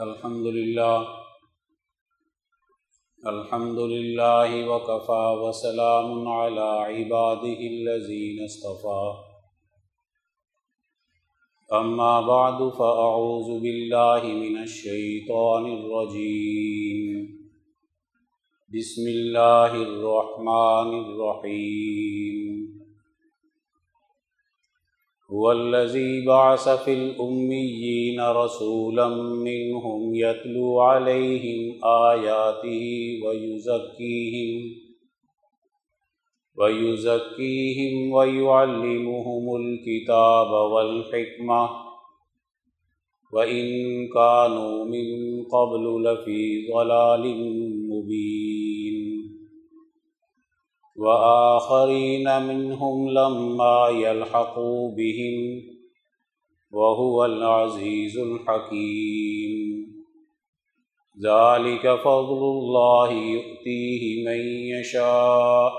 [0.00, 1.08] الحمد لله
[3.26, 9.14] الحمد لله وكفى وسلام على عباده الذين اصطفى.
[11.72, 17.28] أما بعد، فأعوذ بالله من الشيطان الرجيم.
[18.78, 22.75] بسم الله الرحمن الرحيم.
[25.30, 32.84] هو الذي بعث في الأميين رسولا منهم يتلو عليهم آياته
[33.26, 34.86] ويزكيهم
[36.58, 41.70] ويزكيهم ويعلمهم الكتاب والحكمة
[43.32, 43.64] وإن
[44.08, 45.06] كانوا من
[45.44, 47.22] قبل لفي ضلال
[47.90, 48.45] مبين
[50.98, 55.62] وآخرين منهم لما يلحقوا بهم
[56.72, 59.86] وهو العزيز الحكيم
[61.24, 64.40] ذلك فضل الله يؤتيه من
[64.78, 65.72] يشاء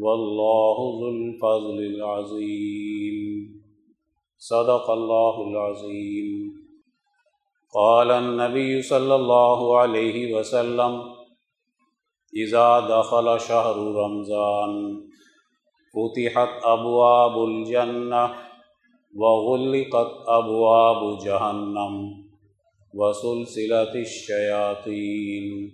[0.00, 3.18] والله ذو الفضل العظيم
[4.38, 6.28] صدق الله العظيم
[7.74, 11.17] قال النبي صلى الله عليه وسلم
[12.32, 15.00] اذا دخل شهر رمضان،
[15.94, 18.28] فتحت ابواب الجنه
[19.14, 22.22] وغلقت ابواب جهنم
[22.94, 25.68] وسلسلت الشياطين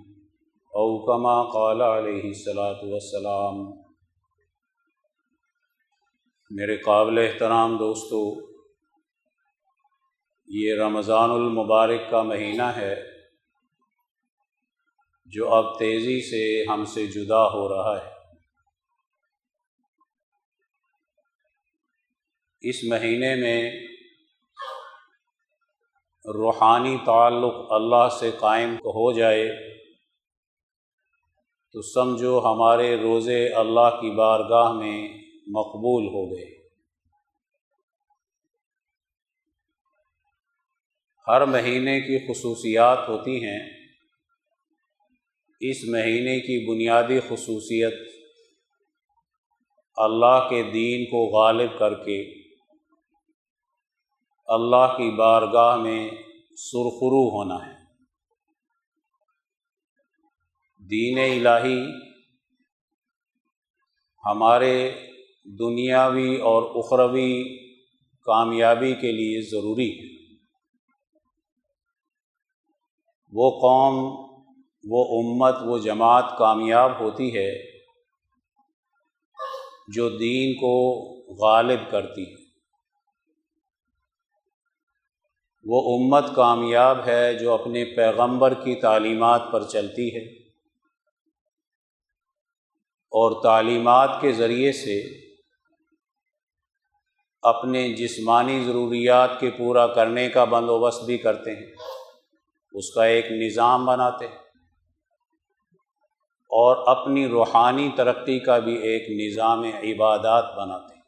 [0.74, 3.70] او كما قال عليه الصلاه والسلام.
[6.50, 8.34] میرے قابل احترام دوستو،
[10.46, 13.13] یہ رمضان المبارک کا مہینہ ہے۔
[15.27, 18.14] جو اب تیزی سے ہم سے جدا ہو رہا ہے۔
[22.61, 23.70] اس مہینے میں
[26.25, 29.75] روحانی تعلق اللہ سے قائم ہو جائے
[31.72, 35.08] تو سمجھو ہمارے روزے اللہ کی بارگاہ میں
[35.46, 36.68] مقبول ہو گئے۔
[41.29, 43.83] ہر مہینے کی خصوصیات ہوتی ہیں۔
[45.60, 47.94] اس مہینے کی بنیادی خصوصیت
[49.96, 52.44] اللہ کے دین کو غالب کر کے
[54.46, 56.10] اللہ کی بارگاہ میں
[56.56, 57.84] سرخرو ہونا ہے۔
[60.78, 61.84] دین الہی
[64.24, 64.90] ہمارے
[65.44, 67.58] دنیاوی اور اخروی
[68.22, 70.34] کامیابی کے لیے ضروری ہے۔
[73.32, 74.23] وہ قوم
[74.89, 77.78] وہ امت، وہ جماعت کامیاب ہوتی ہے
[79.89, 81.00] جو دین کو
[81.40, 82.45] غالب کرتی ہے۔
[85.64, 90.48] وہ امت کامیاب ہے جو اپنے پیغمبر کی تعلیمات پر چلتی ہے
[93.12, 95.02] اور تعلیمات کے ذریعے سے
[97.42, 101.74] اپنے جسمانی ضروریات کے پورا کرنے کا بندوبست بھی کرتے ہیں۔
[102.72, 104.43] اس کا ایک نظام بناتے ہیں۔
[106.56, 111.02] اور اپنی روحانی ترقی کا بھی ایک نظام عبادات بناتے ہیں۔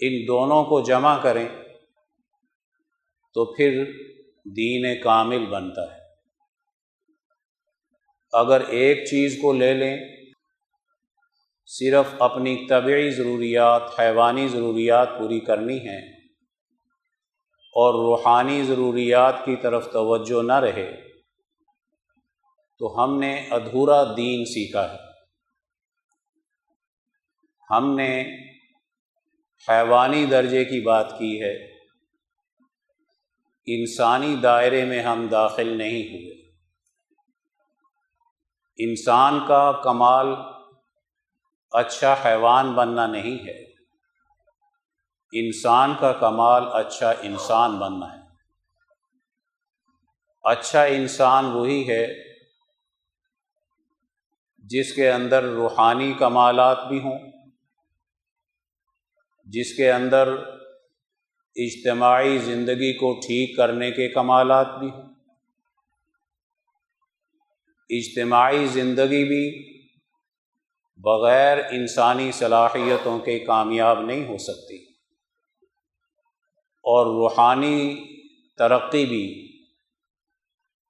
[0.00, 1.48] ان دونوں کو جمع کریں
[3.34, 3.84] تو پھر
[4.56, 5.98] دین کامل بنتا ہے۔
[8.32, 9.98] اگر ایک چیز کو لے لیں،
[11.66, 16.02] صرف اپنی طبعی ضروریات، حیوانی ضروریات پوری کرنی ہیں
[17.74, 21.05] اور روحانی ضروریات کی طرف توجہ نہ رہے
[22.78, 24.98] تو ہم نے ادھورا دین سیکھا ہے۔
[27.70, 28.24] ہم نے
[29.68, 31.76] حیوانی درجے کی بات کی ہے۔
[33.66, 36.50] انسانی دائرے میں ہم داخل نہیں ہوئے۔
[38.78, 40.26] انسان کا کمال
[41.70, 43.64] اچھا حیوان بننا نہیں ہے۔
[45.32, 48.22] انسان کا کمال اچھا انسان بننا ہے۔
[50.42, 52.25] اچھا انسان وہی ہے
[54.70, 57.18] جس کے اندر روحانی کمالات بھی ہوں،
[59.46, 60.28] جس کے اندر
[61.56, 65.04] اجتماعی زندگی کو ٹھیک کرنے کے کمالات بھی ہوں۔
[67.90, 69.44] اجتماعی زندگی بھی
[71.00, 74.76] بغیر انسانی صلاحیتوں کے کامیاب نہیں ہو سکتی،
[76.84, 77.94] اور روحانی
[78.58, 79.45] ترقی بھی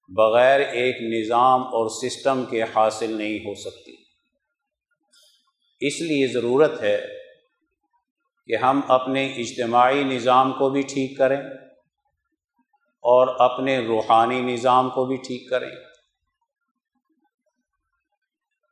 [0.09, 3.93] بغیر ایک نظام اور سسٹم کے حاصل نہیں ہو سکتی۔
[5.81, 7.07] اس لیے ضرورت ہے
[8.47, 11.41] کہ ہم اپنے اجتماعی نظام کو بھی ٹھیک کریں
[13.05, 15.71] اور اپنے روحانی نظام کو بھی ٹھیک کریں۔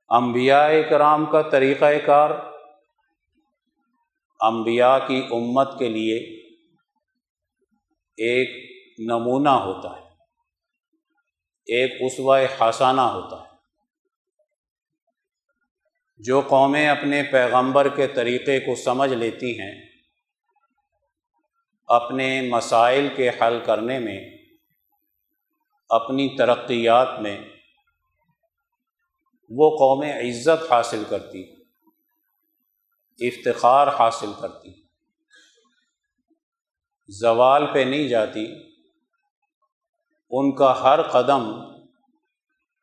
[0.09, 2.31] انبیاء کرام کا طریقۂ کار
[4.41, 6.19] انبیاء کی امت کے لیے
[8.17, 10.04] ایک نمونہ ہوتا ہے۔
[11.67, 13.55] ایک اسوہ حسانہ ہوتا ہے۔
[16.19, 19.85] جو قومیں اپنے پیغمبر کے طریقے کو سمجھ لیتی ہیں،
[21.87, 24.37] اپنے مسائل کے حل کرنے میں،
[25.89, 27.41] اپنی ترقیات میں،
[29.51, 31.45] وہ قومیں عزت حاصل کرتی،
[33.19, 34.83] افتخار حاصل کرتی۔
[37.09, 38.74] زوال پہ نہیں جاتی
[40.37, 41.73] ان کا ہر قدم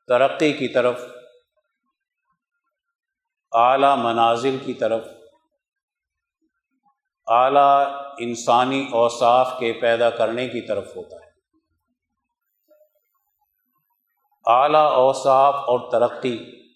[0.08, 1.02] ترقی کی طرف،
[3.52, 5.08] اعلیٰ منازل کی طرف،
[7.28, 7.88] اعلیٰ
[8.20, 11.32] انسانی اوصاف کے پیدا کرنے کی طرف ہوتا ہے۔
[14.46, 16.68] اعلیٰ اوصاف اور ترقی،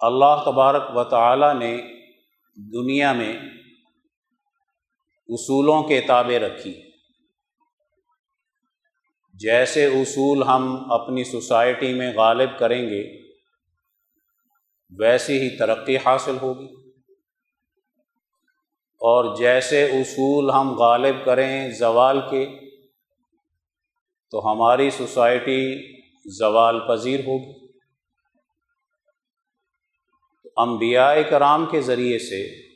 [0.00, 1.76] اللہ تبارک و تعالیٰ نے
[2.72, 3.40] دنیا میں
[5.28, 6.93] اصولوں کے تابع رکھی۔
[9.34, 13.32] جیسے اصول ہم اپنی سوسائٹی میں غالب کریں گے،
[14.98, 16.90] ویسی ہی ترقی حاصل ہوگی۔
[18.94, 22.46] اور جیسے اصول ہم غالب کریں زوال کے،
[24.30, 25.92] تو ہماری سوسائٹی
[26.38, 27.66] زوال پذیر ہوگی۔
[30.56, 32.68] انبیاء کرام کے ذریعے سے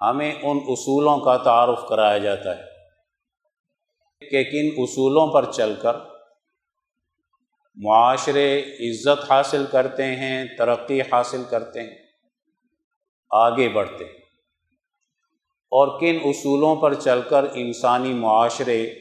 [0.00, 2.69] ہمیں ان اصولوں کا تعارف کرایا جاتا ہے۔
[4.20, 5.96] کہ کن اصولوں پر چل کر
[7.74, 11.98] معاشرے عزت حاصل کرتے ہیں، ترقی حاصل کرتے ہیں،
[13.30, 14.12] آگے بڑھتے ہیں۔
[15.70, 18.94] اور کن اصولوں پر چل کر انسانی معاشرے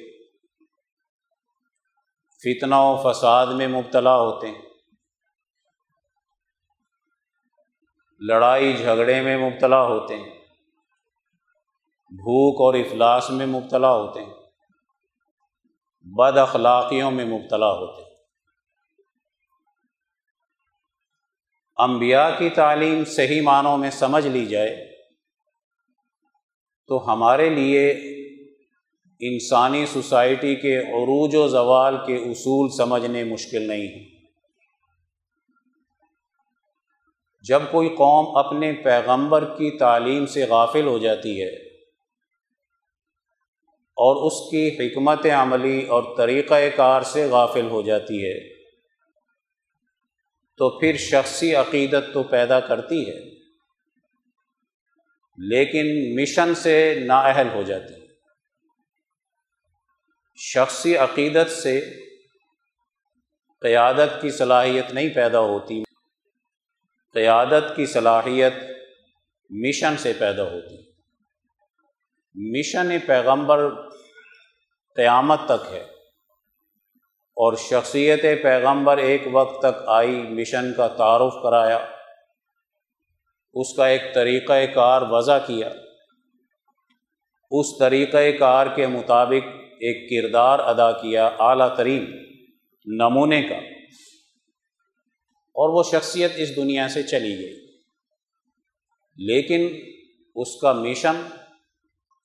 [2.43, 4.61] فتنہ و فساد میں مبتلا ہوتے ہیں۔
[8.19, 10.29] لڑائی جھگڑے میں مبتلا ہوتے ہیں۔
[12.09, 14.38] بھوک اور افلاس میں مبتلا ہوتے ہیں۔
[16.17, 18.09] بد اخلاقیوں میں مبتلا ہوتے
[21.77, 24.99] انبیاء کی تعلیم صحیح معنوں میں سمجھ لی جائے
[26.87, 27.91] تو ہمارے لیے
[29.19, 34.19] انسانی سوسائٹی کے عروج و زوال کے اصول سمجھنے مشکل نہیں ہیں۔
[37.41, 41.68] جب کوئی قوم اپنے پیغمبر کی تعلیم سے غافل ہو جاتی ہے
[43.99, 48.63] اور اس کی حکمت عملی اور طریقۂ کار سے غافل ہو جاتی ہے۔
[50.57, 53.19] تو پھر شخصی عقیدت تو پیدا کرتی ہے،
[55.37, 58.07] لیکن مشن سے نااہل ہو جاتی ہے۔
[60.35, 61.81] شخصی عقیدت سے
[63.61, 65.83] قیادت کی صلاحیت نہیں پیدا ہوتی،
[67.13, 68.53] قیادت کی صلاحیت
[69.49, 70.89] مشن سے پیدا ہوتی۔
[72.35, 73.88] مشن پیغمبر
[74.95, 75.81] قیامت تک ہے۔
[77.41, 81.85] اور شخصیت پیغمبر ایک وقت تک آئی، مشن کا تعارف کرایا۔
[83.53, 85.69] اس کا ایک طریقۂ کار وضع کیا۔
[87.51, 92.11] اس طریقۂ کار کے مطابق ایک کردار ادا کیا اعلیٰ ترین
[92.85, 93.55] نمونے کا۔
[95.53, 97.77] اور وہ شخصیت اس دنیا سے چلی گئی۔
[99.17, 99.89] لیکن
[100.35, 101.21] اس کا مشن،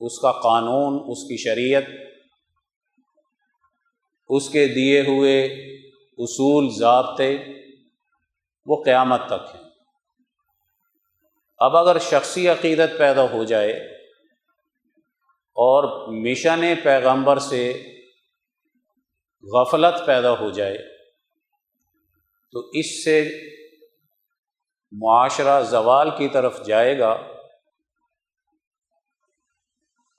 [0.01, 1.83] اس کا قانون، اس کی شریعت
[4.29, 5.45] اس کے دیے ہوئے
[6.19, 7.39] اصول ضابطے
[8.67, 9.65] وہ قیامت تک ہیں۔
[11.59, 13.73] اب اگر شخصی عقیدت پیدا ہو جائے
[15.57, 17.93] اور مشن پیغمبر سے
[19.43, 20.79] غفلت پیدا ہو جائے
[22.53, 23.31] تو اس سے
[24.93, 27.17] معاشرہ زوال کی طرف جائے گا،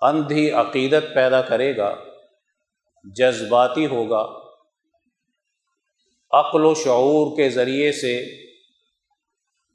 [0.01, 1.95] اندھی عقیدت پیدا کرے گا۔
[3.13, 4.25] جذباتی ہوگا۔
[6.31, 8.25] عقل و شعور کے ذریعے سے،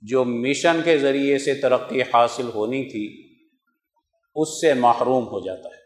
[0.02, 3.36] جو مشن کے ذریعے سے ترقی حاصل ہونی تھی،
[4.34, 5.80] اس سے محروم ہو جاتا ہے۔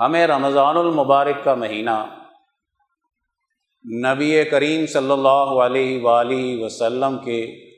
[0.00, 2.24] ہمیں رمضان المبارک کا مہینہ
[4.06, 7.70] نبی کریم صلی اللہ علیہ وآلہ وسلم کے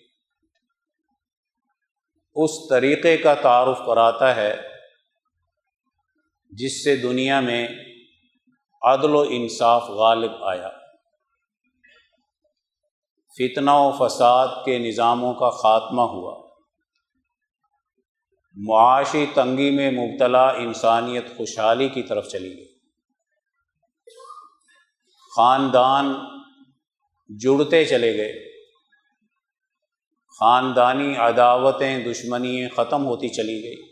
[2.34, 4.75] اس طریقے کا تعارف کراتا ہے۔
[6.58, 7.68] جس سے دنیا میں
[8.82, 10.68] عدل و انصاف غالب آیا۔
[13.38, 16.48] فتنہ و فساد کے نظاموں کا خاتمہ ہوا۔
[18.68, 22.78] معاشی تنگی میں مبتلا انسانیت خوشحالی کی طرف چلی گئی۔
[25.36, 26.14] خاندان
[27.38, 28.50] جڑتے چلے گئے۔
[30.40, 33.85] خاندانی عداوتیں، دشمنیاں ختم ہوتی چلی گئی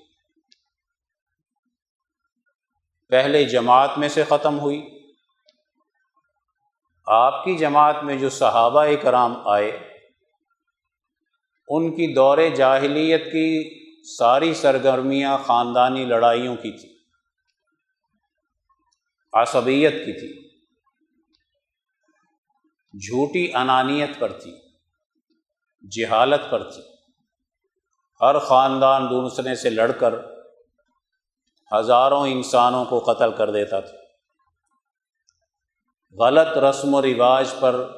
[3.14, 4.98] پہلے جماعت میں سے ختم ہوئی۔
[7.06, 9.68] آپ کی جماعت میں جو صحابہ کرام آئے،
[11.68, 13.50] ان کی دور جاہلیت کی
[14.04, 16.98] ساری سرگرمیاں خاندانی لڑائیوں کی تھی،
[19.32, 20.58] عصبیت کی تھی۔
[22.98, 24.56] جھوٹی انانیت پر تھی،
[25.82, 26.82] جہالت پر تھی۔
[28.20, 30.43] ہر خاندان دوسرے سے لڑ کر
[31.78, 34.04] ہزاروں انسانوں کو قتل کر دیتا تھا۔
[36.24, 37.90] غلط رسم و رواج پر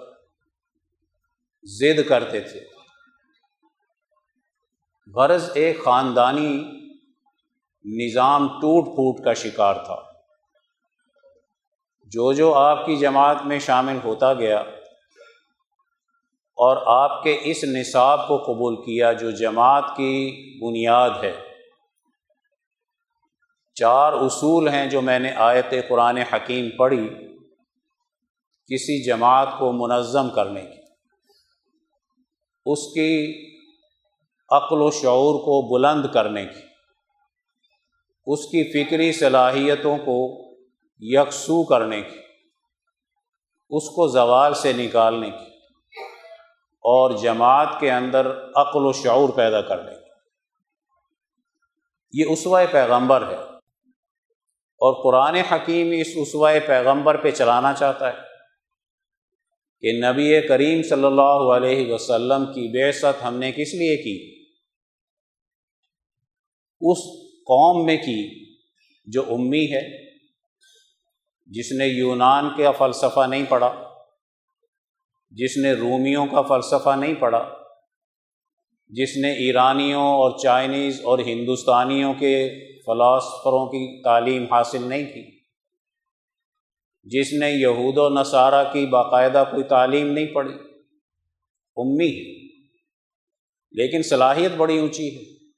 [1.62, 2.61] ضد کرتے تھے۔
[5.14, 6.64] غرض ایک خاندانی
[7.85, 10.02] نظام ٹوٹ پھوٹ کا شکار تھا۔
[12.06, 14.59] جو جو آپ کی جماعت میں شامل ہوتا گیا
[16.54, 20.30] اور آپ کے اس نصاب کو قبول کیا جو جماعت کی
[20.66, 21.46] بنیاد ہے۔
[23.76, 27.09] چار اصول ہیں جو میں نے آیت قرآن حکیم پڑھی
[28.66, 30.80] کسی جماعت کو منظم کرنے کی۔
[32.66, 33.42] اس کی
[34.50, 36.61] عقل و شعور کو بلند کرنے کی۔
[38.26, 40.50] اس کی فکری صلاحیتوں کو
[40.99, 42.18] یکسو کرنے کی۔
[43.71, 45.56] اس کو زوال سے نکالنے کی۔
[46.64, 50.11] اور جماعت کے اندر عقل و شعور پیدا کرنے کی۔
[52.12, 53.56] یہ اسوائے پیغمبر ہے۔
[54.80, 58.25] اور قرآن حکیم اس اسوائے پیغمبر پہ چلانا چاہتا ہے
[59.80, 64.16] کہ نبی کریم صلی اللہ علیہ وسلم کی بے ست ہم نے کس لیے کی؟
[66.80, 66.99] اس
[67.47, 68.47] قوم میں کی
[69.06, 69.83] جو امی ہے،
[71.50, 73.75] جس نے یونان کا فلسفہ نہیں پڑھا،
[75.30, 77.54] جس نے رومیوں کا فلسفہ نہیں پڑھا،
[78.92, 82.37] جس نے ایرانیوں اور چائنیز اور ہندوستانیوں کے
[82.87, 85.37] فلاسفروں کی تعلیم حاصل نہیں کی
[87.02, 90.55] جس نے یہود و نصارہ کی باقاعدہ کوئی تعلیم نہیں پڑھی۔
[91.76, 92.47] امی ہے۔
[93.71, 95.49] لیکن صلاحیت بڑی اونچی ہے۔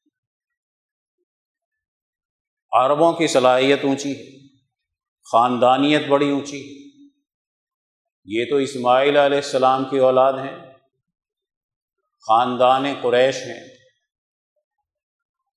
[2.73, 4.47] عربوں کی صلاحیت اونچی ہے۔
[5.33, 7.07] خاندانیت بڑی اونچی ہے۔
[8.25, 10.57] یہ تو اسماعیل علیہ السلام کی اولاد ہیں۔
[12.29, 13.78] خاندان قریش ہیں۔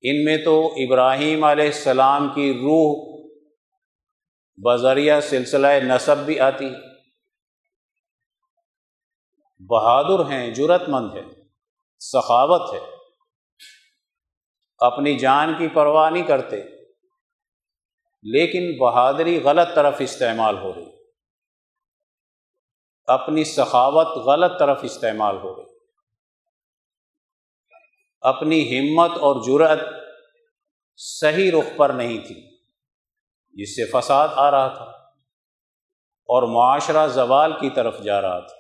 [0.03, 3.21] ان میں تو ابراہیم علیہ السلام کی روح
[4.57, 6.69] بذریعہ سلسلہ نصب بھی آتی
[9.59, 11.23] بہادر ہیں جرت مند ہے
[11.99, 12.79] سخاوت ہے۔
[14.79, 16.61] اپنی جان کی پرواہ نہیں کرتے،
[18.25, 20.89] لیکن بہادری غلط طرف استعمال ہو رہی
[23.07, 25.70] اپنی سخاوت غلط طرف استعمال ہو گئی
[28.21, 29.79] اپنی ہمت اور جرت
[30.97, 32.57] صحیح رخ پر نہیں تھی،
[33.53, 34.83] جس سے فساد آ رہا تھا
[36.25, 38.55] اور معاشرہ زوال کی طرف جا رہا تھا۔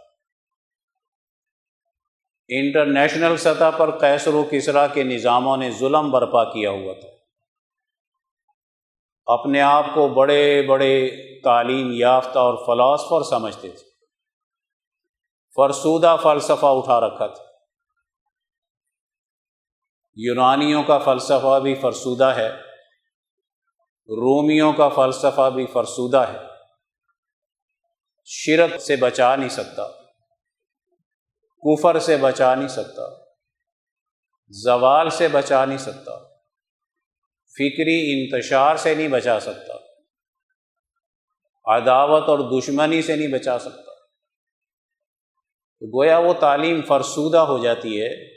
[2.47, 7.07] انٹرنیشنل سطح پر کیسر و کسرا کے نظاموں نے ظلم برپا کیا ہوا تھا۔
[9.25, 11.09] اپنے آپ کو بڑے بڑے
[11.41, 13.89] تعلیم یافتہ اور فلاسفر سمجھتے تھے۔
[15.55, 17.50] فرسودہ فلسفہ اٹھا رکھا تھا۔
[20.17, 22.49] یونانیوں کا فلسفہ بھی فرسودہ ہے،
[24.09, 26.37] رومیوں کا فلسفہ بھی فرسودہ ہے۔
[28.27, 29.87] شرک سے بچا نہیں سکتا،
[31.63, 33.03] کفر سے بچا نہیں سکتا،
[34.51, 36.17] زوال سے بچا نہیں سکتا،
[37.55, 39.77] فکری انتشار سے نہیں بچا سکتا،
[41.65, 43.91] عداوت اور دشمنی سے نہیں بچا سکتا۔
[45.81, 48.30] گویا وہ تعلیم فرسودہ ہو جاتی ہے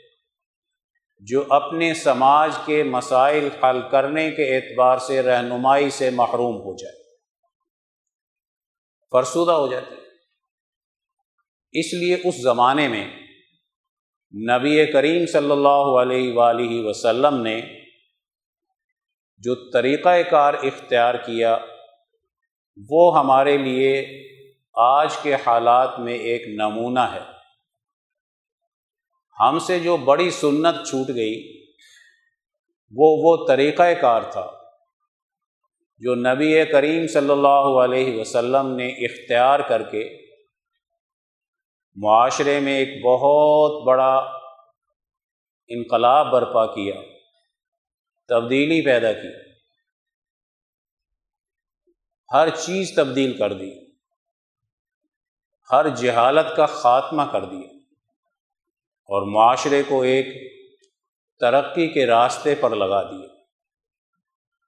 [1.27, 6.95] جو اپنے سماج کے مسائل حل کرنے کے اعتبار سے رہنمائی سے محروم ہو جائے۔
[9.11, 9.95] فرسودہ ہو جاتی
[11.73, 13.07] اس لیے اس زمانے میں
[14.51, 17.61] نبی کریم صلی اللہ علیہ وآلہ وسلم نے
[19.39, 21.59] جو طریقۂ کار اختیار کیا،
[22.91, 24.07] وہ ہمارے لیے
[24.75, 27.34] آج کے حالات میں ایک نمونہ ہے۔
[29.41, 31.65] ہم سے جو بڑی سنت چھوٹ گئی،
[32.97, 34.51] وہ وہ طریقۂ کار تھا۔
[35.99, 40.19] جو نبی کریم صلی اللہ علیہ وسلم نے اختیار کر کے
[41.97, 44.17] معاشرے میں ایک بہت بڑا
[45.69, 46.95] انقلاب برپا کیا،
[48.29, 49.29] تبدیلی پیدا کی۔
[52.33, 53.71] ہر چیز تبدیل کر دی۔
[55.73, 57.74] ہر جہالت کا خاتمہ کر دیا۔
[59.05, 60.27] اور معاشرے کو ایک
[61.41, 63.29] ترقی کے راستے پر لگا دیا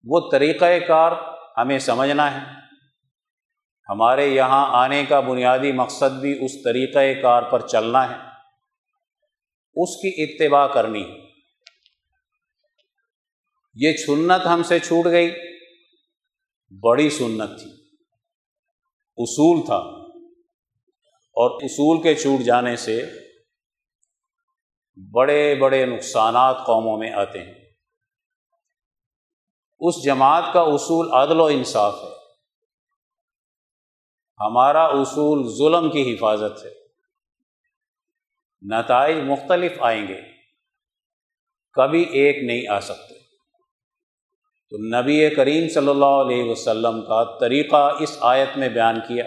[0.05, 1.13] وہ طریقۂ کار
[1.57, 2.53] ہمیں سمجھنا ہے۔
[3.89, 8.15] ہمارے یہاں آنے کا بنیادی مقصد بھی اس طریقۂ کار پر چلنا ہے۔
[9.75, 11.27] اس کی اتباع کرنی ہے۔
[13.75, 15.31] یہ سنت ہم سے چھوٹ گئی۔
[16.83, 17.71] بڑی سنت تھی۔
[19.17, 19.77] اصول تھا۔
[21.35, 23.26] اور اصول کے چھوٹ جانے سے
[24.97, 27.55] بڑے بڑے نقصانات قوموں میں آتے ہیں۔
[29.79, 32.17] اس جماعت کا اصول عدل و انصاف ہے۔
[34.41, 36.71] ہمارا اصول ظلم کی حفاظت ہے۔
[38.75, 40.21] نتائج مختلف آئیں گے۔
[41.73, 43.15] کبھی ایک نہیں آ سکتے۔
[44.71, 49.25] تو نبی کریم صلی اللہ علیہ وسلم کا طریقہ اس آیت میں بیان کیا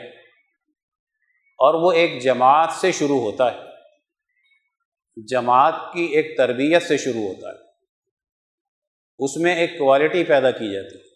[1.58, 3.69] اور وہ ایک جماعت سے شروع ہوتا ہے۔
[5.28, 7.70] جماعت کی ایک تربیت سے شروع ہوتا ہے۔
[9.20, 11.10] اس میں ایک کوالٹی پیدا کی جاتی ہے۔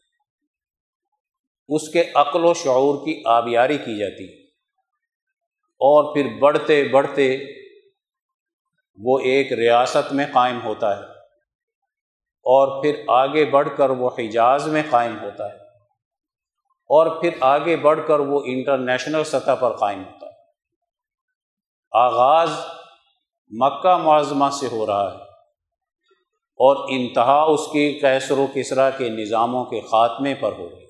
[1.76, 4.44] اس کے عقل و شعور کی آبیاری کی جاتی ہے۔
[5.58, 7.38] اور پھر بڑھتے بڑھتے
[8.96, 11.04] وہ ایک ریاست میں قائم ہوتا ہے۔
[12.46, 15.56] اور پھر آگے بڑھ کر وہ حجاز میں قائم ہوتا ہے۔
[16.90, 20.34] اور پھر آگے بڑھ کر وہ انٹرنیشنل سطح پر قائم ہوتا ہے۔
[21.92, 22.50] آغاز
[23.60, 25.18] مکہ معظمہ سے ہو رہا ہے۔
[26.56, 30.84] اور انتہا اس کی کیسر و کسرا کے نظاموں کے خاتمے پر ہو رہی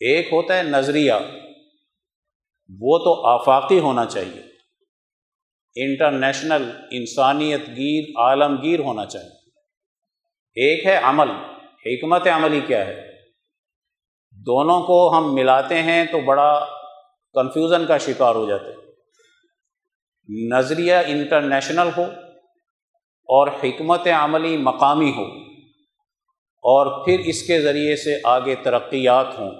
[0.00, 1.12] ایک ہوتا ہے نظریہ،
[2.80, 4.42] وہ تو آفاقی ہونا چاہیے۔
[5.74, 9.48] انٹرنیشنل انسانیت گیر، عالمگیر ہونا چاہیے۔
[10.54, 11.30] ایک ہے عمل،
[11.86, 13.08] حکمت عملی کیا ہے؟
[14.30, 16.66] دونوں کو ہم ملاتے ہیں تو بڑا
[17.34, 18.87] کنفیوژن کا شکار ہو جاتے ہیں۔
[20.28, 22.02] نظریہ انٹرنیشنل ہو
[23.28, 25.24] اور حکمت عملی مقامی ہو
[26.62, 29.50] اور پھر اس کے ذریعے سے آگے ترقیات ہوں،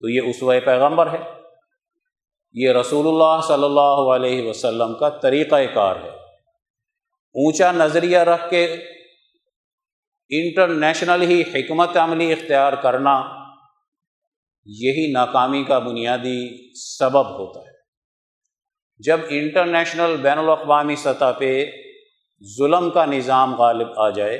[0.00, 1.18] تو یہ اسوہ پیغمبر ہے۔
[2.52, 6.10] یہ رسول اللہ صلی اللہ علیہ وسلم کا طریقۂ کار ہے۔
[7.34, 8.64] اونچا نظریہ رکھ کے
[10.28, 13.22] انٹرنیشنل ہی حکمت عملی اختیار کرنا
[14.64, 17.75] یہی ناکامی کا بنیادی سبب ہوتا ہے۔
[18.98, 21.70] جب انٹرنیشنل بین الاقوامی سطح پہ
[22.58, 24.38] ظلم کا نظام غالب آ جائے،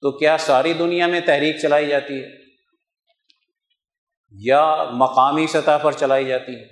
[0.00, 2.28] تو کیا ساری دنیا میں تحریک چلائی جاتی ہے؟
[4.30, 6.64] یا مقامی سطح پر چلائی جاتی ہے؟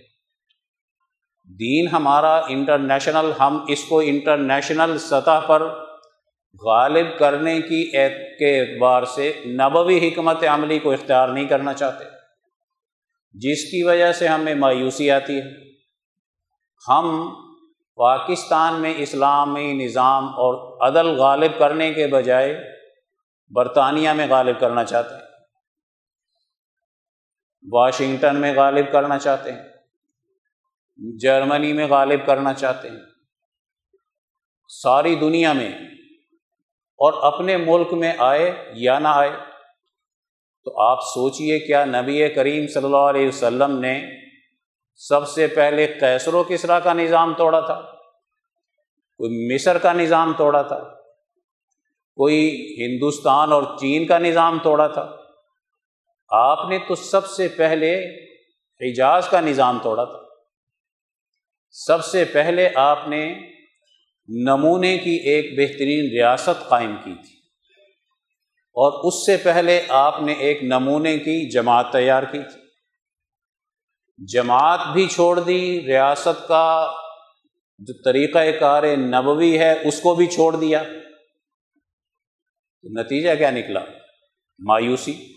[1.46, 5.62] دین ہمارا انٹرنیشنل، ہم اس کو انٹرنیشنل سطح پر
[6.64, 7.90] غالب کرنے کی
[8.38, 12.04] کے اعتبار سے نبوی حکمت عملی کو اختیار نہیں کرنا چاہتے،
[13.32, 15.67] جس کی وجہ سے ہمیں مایوسی آتی ہے۔
[16.88, 17.34] ہم
[17.96, 22.64] پاکستان میں اسلامی نظام اور عدل غالب کرنے کے بجائے
[23.50, 25.22] برطانیہ میں غالب کرنا چاہتے ہیں۔
[27.72, 29.62] واشنگٹن میں غالب کرنا چاہتے ہیں۔
[31.18, 32.96] جرمنی میں غالب کرنا چاہتے ہیں۔
[34.68, 35.72] ساری دنیا میں
[36.96, 39.32] اور اپنے ملک میں آئے یا نہ آئے۔
[40.64, 44.27] تو آپ سوچئے کیا نبی کریم صلی اللہ علیہ وسلم نے
[44.98, 47.80] سب سے پہلے کیسر و کسرا کا نظام توڑا تھا،
[49.16, 50.78] کوئی مصر کا نظام توڑا تھا،
[52.16, 55.16] کوئی ہندوستان اور چین کا نظام توڑا تھا۔
[56.28, 58.04] آپ نے تو سب سے پہلے
[58.80, 60.18] حجاز کا نظام توڑا تھا۔
[61.70, 63.34] سب سے پہلے آپ نے
[64.28, 67.38] نمونے کی ایک بہترین ریاست قائم کی تھی۔
[68.54, 72.67] اور اس سے پہلے آپ نے ایک نمونے کی جماعت تیار کی تھی۔
[74.26, 76.92] جماعت بھی چھوڑ دی، ریاست کا
[77.78, 80.82] جو طریقۂ کار نبوی ہے، اس کو بھی چھوڑ دیا۔
[82.82, 83.80] تو نتیجہ کیا نکلا؟
[84.58, 85.32] مایوسی۔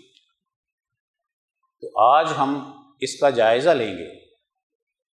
[1.82, 4.20] تو آج ہم اس کا جائزہ لیں گے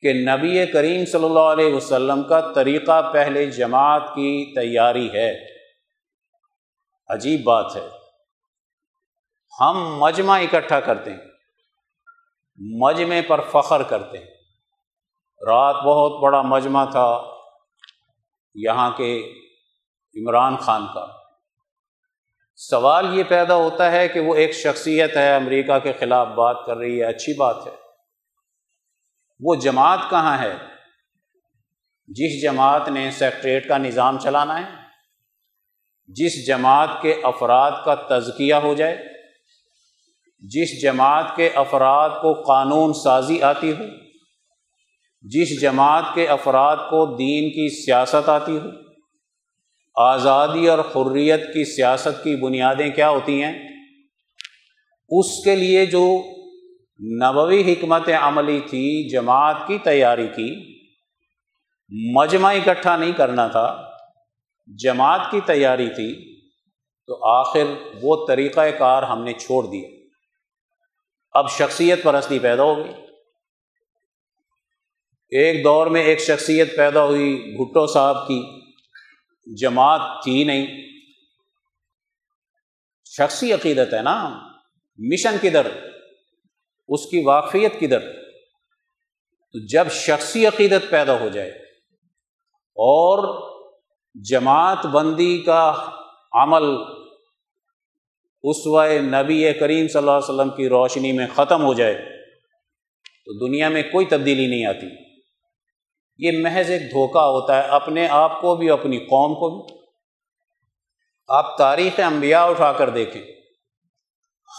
[0.02, 5.46] کہ نبی کریم صلی اللہ علیہ وسلم کا طریقہ پہلے جماعت کی تیاری ہے۔
[7.08, 7.88] عجیب بات ہے۔
[9.62, 11.27] ہم مجمع اکٹھا کرتے ہیں۔
[12.58, 14.26] مجمع پر فخر کرتے ہیں۔
[15.48, 17.22] رات بہت بڑا مجمع تھا
[18.56, 19.34] یہاں کے
[20.16, 21.08] عمران خان کا۔
[22.56, 26.78] سوال یہ پیدا ہوتا ہے کہ وہ ایک شخصیت ہے، امریکہ کے خلاف بات کر
[26.78, 27.72] رہی ہے، اچھی بات ہے۔
[29.40, 30.58] وہ جماعت کہاں ہے؟
[32.08, 34.76] جس جماعت نے سیکٹریٹ کا نظام چلانا ہے؟
[36.08, 39.17] جس جماعت کے افراد کا تزکیہ ہو جائے؟
[40.40, 43.84] جس جماعت کے افراد کو قانون سازی آتی ہو،
[45.22, 48.70] جس جماعت کے افراد کو دین کی سیاست آتی ہو،
[49.96, 53.70] آزادی اور حریت کی سیاست کی بنیادیں کیا ہوتی ہیں؟
[55.10, 56.24] اس کے لیے جو
[57.24, 60.78] نبوی حکمت عملی تھی، جماعت کی تیاری کی،
[62.16, 63.84] مجمع اکٹھا نہیں کرنا تھا،
[64.68, 66.40] جماعت کی تیاری تھی،
[67.08, 67.64] تو آخر
[68.02, 69.97] وہ طریقۂ کار ہم نے چھوڑ دیا۔
[71.32, 72.94] اب شخصیت پرستی پیدا ہو گئی۔
[75.30, 78.62] ایک دور میں ایک شخصیت پیدا ہوئی، بھٹو صاحب کی۔
[79.62, 80.68] جماعت تھی نہیں۔
[83.06, 84.48] شخصی عقیدت ہے نا۔
[84.98, 85.68] مشن کدھر؟
[86.88, 88.00] اس کی واقفیت کدھر؟
[89.52, 91.50] تو جب شخصی عقیدت پیدا ہو جائے
[92.76, 93.48] اور
[94.30, 95.90] جماعت بندی کا
[96.34, 96.64] عمل
[98.50, 98.68] اس
[99.02, 101.94] نبی کریم صلی اللہ علیہ وسلم کی روشنی میں ختم ہو جائے
[103.26, 104.88] تو دنیا میں کوئی تبدیلی نہیں آتی۔
[106.18, 109.78] یہ محض ایک دھوکہ ہوتا ہے اپنے آپ کو بھی، اپنی قوم کو بھی۔
[111.28, 113.22] آپ تاریخ انبیاء اٹھا کر دیکھیں۔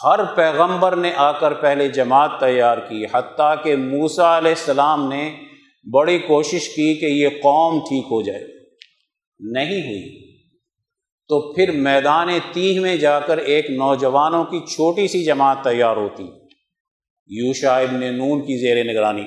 [0.05, 5.37] ہر پیغمبر نے آ کر پہلے جماعت تیار کی، حتیٰ کہ موسا علیہ السلام نے
[5.93, 8.45] بڑی کوشش کی کہ یہ قوم ٹھیک ہو جائے۔
[9.41, 10.28] نہیں ہوئی۔
[11.29, 16.25] تو پھر میدان تیہ میں جا کر ایک نوجوانوں کی چھوٹی سی جماعت تیار ہوتی۔
[17.27, 19.25] یوشا ابن نون کی زیر نگرانی۔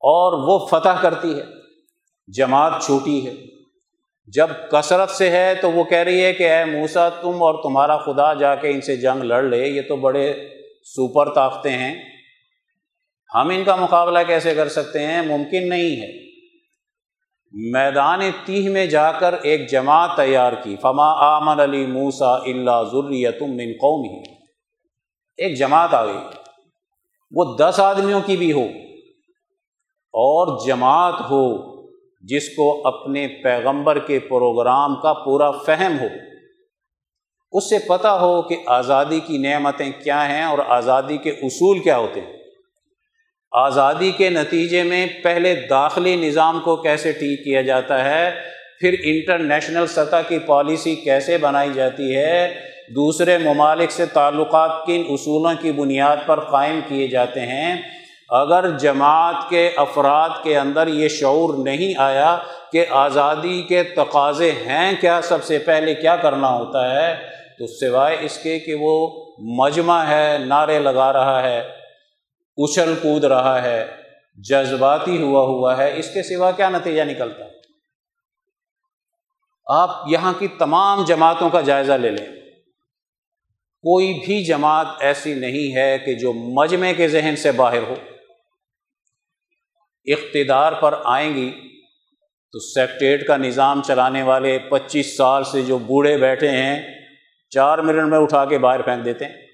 [0.00, 1.42] اور وہ فتح کرتی ہے۔
[2.36, 3.34] جماعت چھوٹی ہے۔
[4.26, 7.98] جب کثرت سے ہے تو وہ کہہ رہی ہے کہ اے موسا تم اور تمہارا
[7.98, 10.48] خدا جا کے ان سے جنگ لڑ لے، یہ تو بڑے
[10.82, 12.04] سپر طاقتیں ہیں۔
[13.34, 16.27] ہم ان کا مقابلہ کیسے کر سکتے ہیں؟ ممکن نہیں ہے۔
[17.52, 23.46] میدان تیہ میں جا کر ایک جماعت تیار کی۔ فما آمن علی موسا اللہ ضروریتم
[23.46, 24.22] من قومی
[25.36, 26.18] ایک جماعت آ گئی۔
[27.30, 28.64] وہ دس آدمیوں کی بھی ہو۔
[30.12, 31.76] اور جماعت ہو
[32.20, 36.06] جس کو اپنے پیغمبر کے پروگرام کا پورا فہم ہو۔
[37.52, 41.98] اس سے پتہ ہو کہ آزادی کی نعمتیں کیا ہیں اور آزادی کے اصول کیا
[41.98, 42.37] ہوتے ہیں۔
[43.52, 48.30] آزادی کے نتیجے میں پہلے داخلی نظام کو کیسے ٹھیک کیا جاتا ہے،
[48.80, 52.54] پھر انٹرنیشنل سطح کی پالیسی کیسے بنائی جاتی ہے،
[52.94, 57.82] دوسرے ممالک سے تعلقات کن اصولوں کی بنیاد پر قائم کیے جاتے ہیں۔
[58.28, 62.38] اگر جماعت کے افراد کے اندر یہ شعور نہیں آیا
[62.72, 67.14] کہ آزادی کے تقاضے ہیں کیا سب سے پہلے کیا کرنا ہوتا ہے،
[67.58, 71.77] تو سوائے اس کے کہ وہ مجمع ہے، نعرے لگا رہا ہے۔
[72.58, 73.86] اچھل کود رہا ہے،
[74.36, 77.44] جذباتی ہوا ہوا ہے، اس کے سوا کیا نتیجہ نکلتا؟
[79.66, 82.26] آپ یہاں کی تمام جماعتوں کا جائزہ لے لیں۔
[83.82, 87.94] کوئی بھی جماعت ایسی نہیں ہے کہ جو مجمع کے ذہن سے باہر ہو۔
[90.06, 91.50] اقتدار پر آئیں گی
[92.52, 96.94] تو سیکٹریٹ کا نظام چلانے والے پچیس سال سے جو بوڑھے بیٹھے ہیں،
[97.50, 99.47] چار منٹ میں اٹھا کے باہر پھینک دیتے ہیں۔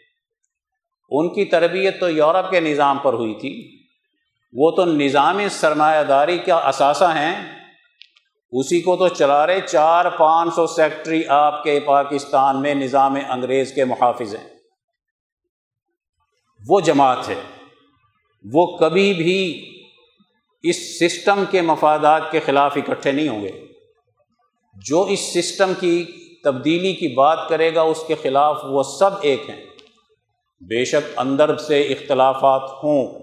[1.18, 3.79] ان کی تربیت تو یورپ کے نظام پر ہوئی تھی۔
[4.53, 7.64] وہ تو نظام سرمایہ داری کا اثاثہ ہیں۔
[8.53, 13.72] اسی کو تو چلا رہے چار پانچ سو سیکٹری آپ کے پاکستان میں نظام انگریز
[13.72, 14.48] کے محافظ ہیں۔
[16.68, 17.40] وہ جماعت ہے۔
[18.53, 19.70] وہ کبھی بھی
[20.62, 23.66] اس سسٹم کے مفادات کے خلاف اکٹھے نہیں ہوں گے۔
[24.87, 26.05] جو اس سسٹم کی
[26.44, 29.64] تبدیلی کی بات کرے گا، اس کے خلاف وہ سب ایک ہیں۔
[30.61, 33.21] بے شک اندر سے اختلافات ہوں،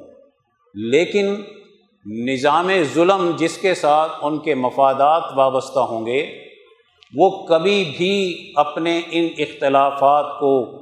[0.75, 1.41] لیکن
[2.05, 6.45] نظام ظلم جس کے ساتھ ان کے مفادات وابستہ ہوں گے،
[7.15, 10.81] وہ کبھی بھی اپنے ان اختلافات کو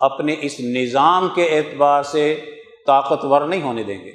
[0.00, 2.40] اپنے اس نظام کے اعتبار سے
[2.86, 4.12] طاقتور نہیں ہونے دیں گے۔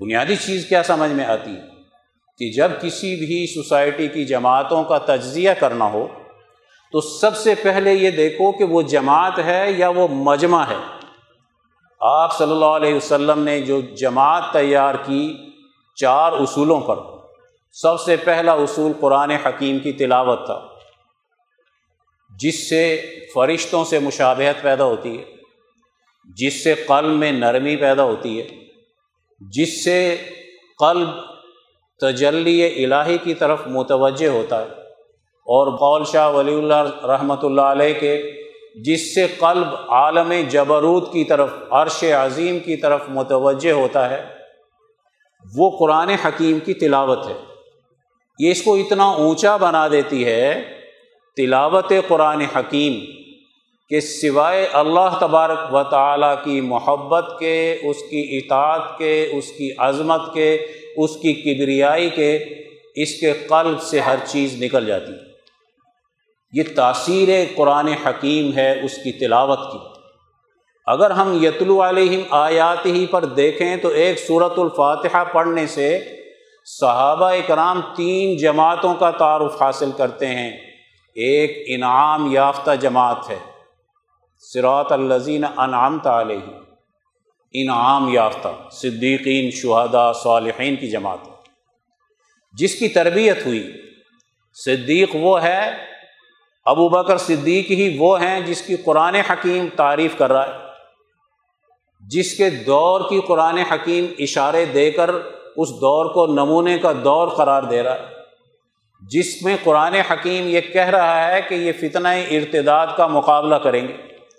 [0.00, 1.70] بنیادی چیز کیا سمجھ میں آتی؟ ہے
[2.38, 6.06] کہ جب کسی بھی سوسائٹی کی جماعتوں کا تجزیہ کرنا ہو
[6.92, 10.76] تو سب سے پہلے یہ دیکھو کہ وہ جماعت ہے یا وہ مجمع ہے۔
[12.00, 15.36] آپ صلی اللہ علیہ وسلم نے جو جماعت تیار کی
[15.96, 16.98] چار اصولوں پر،
[17.72, 20.60] سب سے پہلا اصول قرآن حکیم کی تلاوت تھا،
[22.40, 23.02] جس سے
[23.34, 25.24] فرشتوں سے مشابہت پیدا ہوتی ہے،
[26.36, 28.48] جس سے قلب میں نرمی پیدا ہوتی ہے،
[29.40, 30.16] جس سے
[30.78, 31.08] قلب
[32.00, 34.79] تجلی الہی کی طرف متوجہ ہوتا ہے۔
[35.50, 38.22] اور قول شاہ ولی اللہ رحمۃ اللہ علیہ کے،
[38.74, 44.22] جس سے قلب عالم جبروت کی طرف، عرش عظیم کی طرف متوجہ ہوتا ہے،
[45.56, 47.34] وہ قرآن حکیم کی تلاوت ہے۔
[48.38, 50.62] یہ اس کو اتنا اونچا بنا دیتی ہے،
[51.36, 53.00] تلاوت قرآن حکیم
[53.90, 59.70] کہ سوائے اللہ تبارک و تعالیٰ کی محبت کے، اس کی اطاعت کے، اس کی
[59.78, 60.54] عظمت کے،
[60.96, 62.32] اس کی کبریائی کے،
[62.94, 65.29] اس کے قلب سے ہر چیز نکل جاتی۔ ہے
[66.52, 69.78] یہ تاثیر قرآن حکیم ہے اس کی تلاوت کی۔
[70.86, 76.00] اگر ہم یتلو علیہم آیات ہی پر دیکھیں تو ایک صورت الفاتحہ پڑھنے سے
[76.64, 80.50] صحابہ اکرام تین جماعتوں کا تعارف حاصل کرتے ہیں۔
[81.14, 83.38] ایک انعام یافتہ جماعت ہے۔
[84.38, 86.52] سرات الزین انعام علیہ
[87.52, 91.18] انعام یافتہ، صدیقین، شہداء، صالحین کی جماعت۔
[92.52, 93.72] جس کی تربیت ہوئی۔
[94.54, 95.89] صدیق وہ ہے
[96.64, 100.52] ابو بکر صدیق ہی وہ ہیں جس کی قرآن حکیم تعریف کر رہا ہے۔
[102.08, 105.10] جس کے دور کی قرآن حکیم اشارے دے کر
[105.56, 108.06] اس دور کو نمونے کا دور قرار دے رہا ہے۔
[109.10, 113.88] جس میں قرآن حکیم یہ کہہ رہا ہے کہ یہ فتنہ ارتداد کا مقابلہ کریں
[113.88, 113.96] گے۔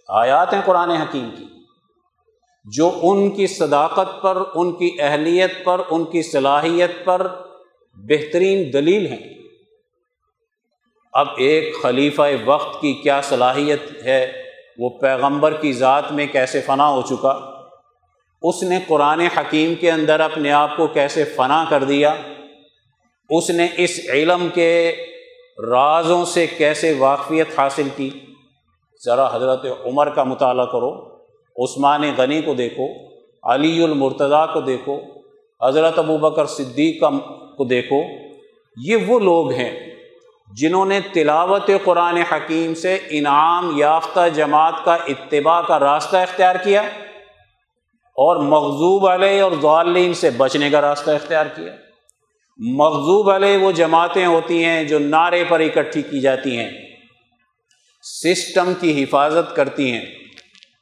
[0.08, 1.44] آیات ہیں قرآن حکیم کی۔
[2.78, 7.28] جو ان کی صداقت پر، ان کی اہلیت پر، ان کی صلاحیت پر
[7.94, 9.41] بہترین دلیل ہیں۔
[11.14, 14.32] اب ایک خلیفہ وقت کی کیا صلاحیت ہے؟
[14.78, 17.40] وہ پیغمبر کی ذات میں کیسے فنا ہو چکا؟
[18.42, 22.16] اس نے قرآن حکیم کے اندر اپنے آپ کو کیسے فنا کر دیا؟
[23.30, 24.96] اس نے اس علم کے
[25.72, 28.10] رازوں سے کیسے واقفیت حاصل کی؟
[29.06, 31.18] ذرا حضرت عمر کا مطالعہ کرو،
[31.64, 32.86] عثمان غنی کو دیکھو،
[33.44, 35.00] علی المرتضیٰ کو دیکھو،
[35.68, 37.04] حضرت ابو بکر صدیق
[37.58, 38.02] کو دیکھو،
[38.78, 39.91] یہ وہ لوگ ہیں
[40.56, 46.82] جنہوں نے تلاوت قرآن حکیم سے انعام یافتہ جماعت کا اتباع کا راستہ اختیار کیا
[48.02, 51.74] اور مغزوب علیہ اور ضالین سے بچنے کا راستہ اختیار کیا۔
[52.58, 56.72] مغزوب علیہ وہ جماعتیں ہوتی ہیں جو نعرے پر اکٹھی کی جاتی ہیں،
[58.04, 60.06] سسٹم کی حفاظت کرتی ہیں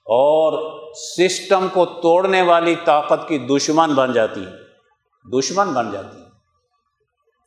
[0.05, 4.53] اور سسٹم کو توڑنے والی طاقت کی دشمن بن جاتی ہیں۔
[5.39, 6.29] دشمن بن جاتی ہیں۔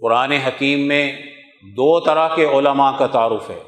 [0.01, 1.32] قرآن حکیم میں
[1.63, 3.61] دو طرح کے علماء کا تعارف ہے۔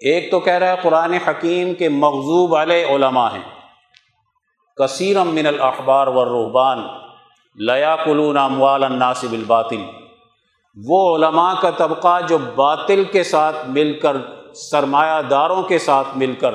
[0.00, 3.56] ایک تو کہہ رہا ہے قرآن حکیم کے مغزوب علیہ علماء ہیں۔
[4.76, 6.78] کثیرم من الاخبار و رحبان
[7.56, 9.82] لیا کلون اموال الناصب الباطل
[10.86, 14.16] وہ علماء کا طبقہ جو باطل کے ساتھ مل کر،
[14.54, 16.54] سرمایہ داروں کے ساتھ مل کر،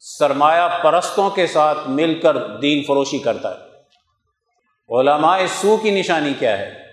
[0.00, 3.64] سرمایہ پرستوں کے ساتھ مل کر دین فروشی کرتا ہے۔
[5.00, 6.89] علماء سو کی نشانی کیا ہے؟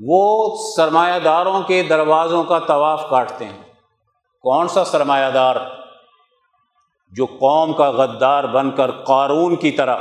[0.00, 3.62] وہ سرمایہ داروں کے دروازوں کا طواف کاٹتے ہیں۔
[4.42, 5.56] کون سا سرمایہ دار؟
[7.12, 9.96] جو قوم کا غدار بن کر قارون کی طرح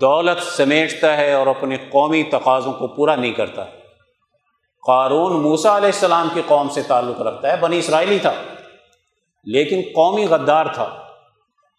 [0.00, 3.64] دولت سمیٹتا ہے اور اپنے قومی تقاضوں کو پورا نہیں کرتا۔
[4.86, 8.32] قارون موسا علیہ السلام کی قوم سے تعلق رکھتا ہے، بنی اسرائیلی تھا،
[9.44, 11.02] لیکن قومی غدار تھا۔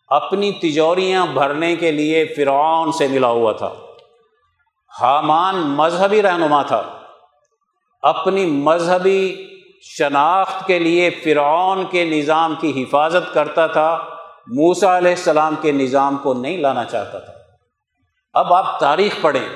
[0.08, 3.70] اپنی تجوریاں بھرنے کے لیے فرعون سے ملا ہوا تھا۔
[5.02, 7.00] حامان مذہبی رہنما تھا۔
[8.02, 9.48] اپنی مذہبی
[9.82, 14.00] شناخت کے لیے فرعون کے نظام کی حفاظت کرتا تھا
[14.48, 17.34] موسا علیہ السلام کے نظام کو نہیں لانا چاہتا تھا۔
[18.34, 19.50] اب آپ تاریخ پڑھیں،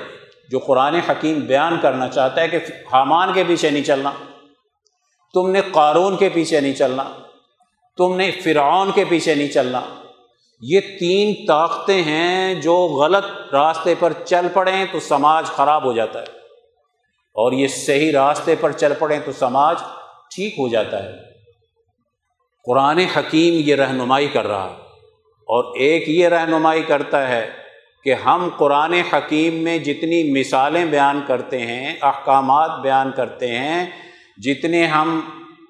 [0.49, 2.57] جو قرآن حکیم بیان کرنا چاہتا ہے کہ
[2.93, 4.11] حامان کے پیچھے نہیں چلنا،
[5.33, 7.03] تم نے قارون کے پیچھے نہیں چلنا،
[7.97, 9.81] تم نے فرعون کے پیچھے نہیں چلنا۔
[10.65, 16.19] یہ تین طاقتیں ہیں جو غلط راستے پر چل پڑیں تو سماج خراب ہو جاتا
[16.19, 16.25] ہے۔
[17.33, 19.75] اور یہ صحیح راستے پر چل پڑیں تو سماج
[20.35, 21.11] ٹھیک ہو جاتا ہے۔
[22.65, 24.75] قرآن حکیم یہ رہنمائی کر رہا ہے۔
[25.23, 27.49] اور ایک یہ رہنمائی کرتا ہے
[28.03, 33.85] کہ ہم قرآن حکیم میں جتنی مثالیں بیان کرتے ہیں، احکامات بیان کرتے ہیں،
[34.37, 35.21] جتنے ہم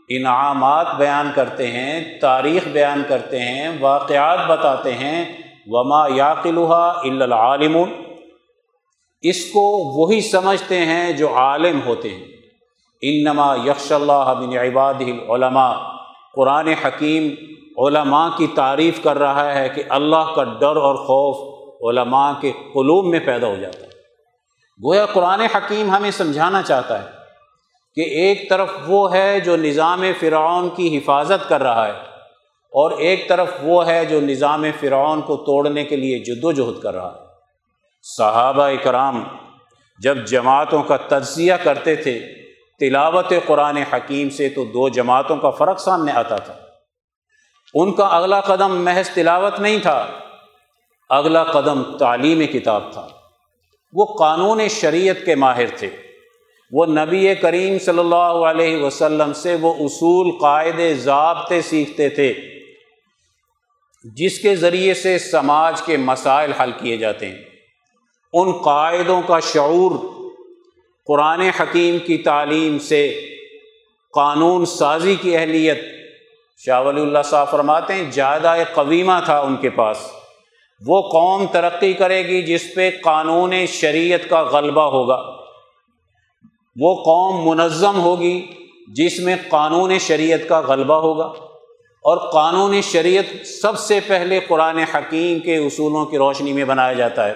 [0.10, 7.78] انعامات بیان کرتے ہیں، تاریخ بیان کرتے ہیں، واقعات بتاتے ہیں۔ وما یاقلحا العالم
[9.22, 12.26] اس کو وہی سمجھتے ہیں جو عالم ہوتے ہیں۔
[13.02, 14.94] انما یکش اللہ بن عباد
[15.30, 15.74] علماء
[16.36, 17.36] قرآن حکیم
[17.86, 23.06] علماء کی تعریف کر رہا ہے کہ اللہ کا ڈر اور خوف علماء کے قلوب
[23.06, 23.88] میں پیدا ہو جاتا ہے۔
[24.86, 27.23] گویا قرآن حکیم ہمیں سمجھانا چاہتا ہے۔
[27.96, 31.94] کہ ایک طرف وہ ہے جو نظام فرعون کی حفاظت کر رہا ہے
[32.72, 36.82] اور ایک طرف وہ ہے جو نظام فرعون کو توڑنے کے لیے جد و جہد
[36.82, 37.26] کر رہا ہے۔
[38.04, 39.24] صحابہ کرام
[40.00, 42.20] جب جماعتوں کا تجزیہ کرتے تھے،
[42.80, 46.54] تلاوت قرآن حکیم سے تو دو جماعتوں کا فرق سامنے آتا تھا۔
[47.74, 50.08] ان کا اگلا قدم محض تلاوت نہیں تھا،
[51.10, 53.08] اگلا قدم تعلیم کتاب تھا۔
[53.94, 55.90] وہ قانون شریعت کے ماہر تھے۔
[56.76, 62.34] وہ نبی کریم صلی اللہ علیہ وسلم سے وہ اصول، قاعدے، ضابطے سیکھتے تھے،
[64.04, 67.38] جس کے ذریعے سے سماج کے مسائل حل کیے جاتے ہیں۔
[68.34, 69.92] ان قاعدوں کا شعور
[71.08, 73.22] قرآن حکیم کی تعلیم سے،
[74.14, 75.78] قانون سازی کی اہلیت،
[76.66, 79.98] شاہ ولی اللہ صاحب فرماتے ہیں جائدہ قویمہ تھا ان کے پاس۔
[80.88, 85.43] وہ قوم ترقی کرے گی جس پہ قانون شریعت کا غلبہ ہوگا۔
[86.80, 88.48] وہ قوم منظم ہوگی
[88.88, 91.26] جس میں قانون شریعت کا غلبہ ہوگا
[92.04, 97.28] اور قانون شریعت سب سے پہلے قرآن حکیم کے اصولوں کی روشنی میں بنایا جاتا
[97.28, 97.34] ہے۔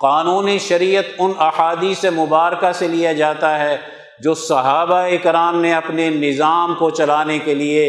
[0.00, 3.76] قانون شریعت ان احادیث مبارکہ سے لیا جاتا ہے
[4.20, 7.86] جو صحابہ کرام نے اپنے نظام کو چلانے کے لیے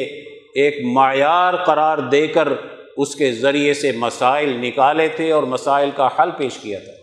[0.56, 2.48] ایک معیار قرار دے کر
[2.98, 6.99] اس کے ذریعے سے مسائل نکالے تھے اور مسائل کا حل پیش کیا تھا۔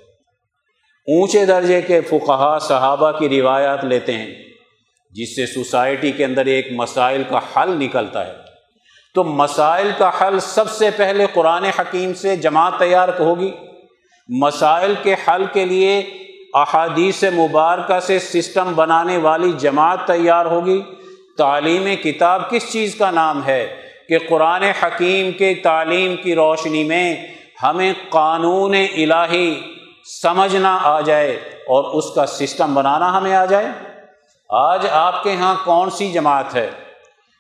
[1.07, 4.35] اونچے درجے کے فقہا صحابہ کی روایات لیتے ہیں،
[5.11, 8.33] جس سے سوسائٹی کے اندر ایک مسائل کا حل نکلتا ہے۔
[9.15, 13.51] تو مسائل کا حل سب سے پہلے قرآن حکیم سے جماعت تیار ہوگی۔
[14.29, 16.03] مسائل کے حل کے لیے
[16.55, 20.83] احادیث مبارکہ سے سسٹم بنانے والی جماعت تیار ہوگی۔
[21.39, 23.77] تعلیم کتاب کس چیز کا نام ہے؟
[24.09, 27.27] کہ قرآن حکیم کے تعلیم کی روشنی میں
[27.63, 29.61] ہمیں قانون الہی
[30.07, 31.33] سمجھنا آ جائے
[31.67, 33.67] اور اس کا سسٹم بنانا ہمیں آ جائے۔
[34.49, 36.71] آج آپ کے ہاں کون سی جماعت ہے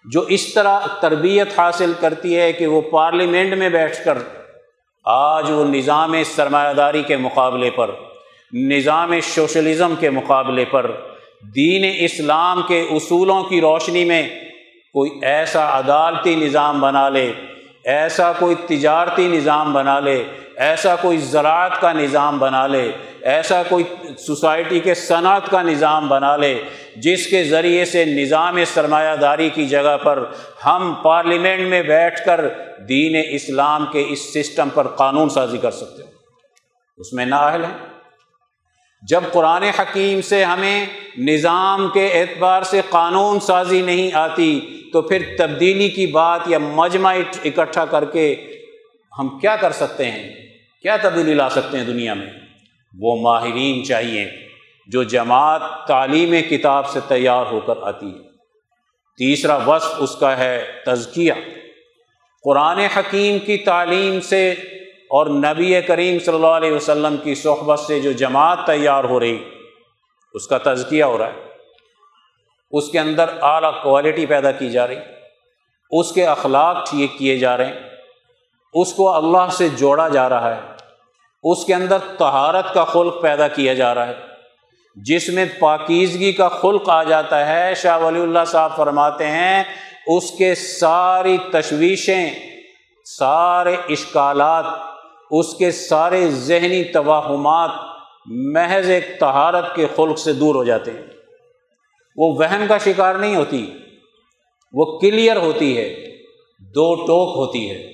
[0.05, 4.19] جو اس طرح تربیت حاصل کرتی ہے کہ وہ پارلیمنٹ میں بیٹھ کر
[5.05, 7.91] آج وہ نظام سرمایہ داری کے مقابلے پر،
[8.53, 10.91] نظام شوشلزم کے مقابلے پر،
[11.57, 14.29] دین اسلام کے اصولوں کی روشنی میں
[14.93, 17.33] کوئی ایسا عدالتی نظام بنا لے
[17.87, 20.23] ایسا کوئی تجارتی نظام بنا لے،
[20.57, 23.85] ایسا کوئی زراعت کا نظام بنا لے، ایسا کوئی
[24.19, 26.63] سوسائٹی کے صنعت کا نظام بنا لے،
[26.97, 30.25] جس کے ذریعے سے نظام سرمایہ داری کی جگہ پر
[30.67, 32.49] ہم پارلیمنٹ میں بیٹھ کر
[32.89, 36.09] دین اسلام کے اس سسٹم پر قانون سازی کر سکتے ہو
[36.99, 37.96] اس میں نااہل ہیں۔
[39.03, 40.87] جب قرآن حکیم سے ہمیں
[41.19, 44.61] نظام کے اعتبار سے قانون سازی نہیں آتی،
[44.93, 48.37] تو پھر تبدیلی کی بات یا مجمع اکٹھا کر کے
[49.19, 50.35] ہم کیا کر سکتے ہیں؟
[50.83, 52.27] کیا تبدیلی لا سکتے ہیں دنیا میں؟
[52.99, 54.31] وہ ماہرین چاہیے
[54.87, 58.29] جو جماعت تعلیم کتاب سے تیار ہو کر آتی ہے۔
[59.19, 61.33] تیسرا وصف اس کا ہے تزکیہ۔
[62.45, 64.55] قرآن حکیم کی تعلیم سے
[65.11, 69.49] اور نبی کریم صلی اللہ علیہ وسلم کی صحبت سے جو جماعت تیار ہو رہی،
[70.35, 71.45] اس کا تزکیہ ہو رہا ہے۔
[72.73, 74.97] اس کے اندر اعلیٰ کوالٹی پیدا کی جا رہی،
[75.91, 77.79] اس کے اخلاق ٹھیک کیے جا رہے ہیں،
[78.75, 80.61] اس کو اللہ سے جوڑا جا رہا ہے۔
[81.43, 84.15] اس کے اندر تہارت کا خلق پیدا کیا جا رہا ہے۔
[84.97, 89.65] جس میں پاکیزگی کا خلق آ جاتا ہے، شاہ ولی اللہ صاحب فرماتے ہیں،
[90.07, 92.31] اس کے ساری تشویشیں،
[93.05, 94.65] سارے اشکالات
[95.31, 97.71] اس کے سارے ذہنی توہمات
[98.27, 101.03] محض ایک تہارت کے خلق سے دور ہو جاتے ہیں۔
[102.17, 103.71] وہ وہم کا شکار نہیں ہوتی،
[104.73, 105.95] وہ کلیئر ہوتی ہے،
[106.75, 107.93] دو ٹوک ہوتی ہے۔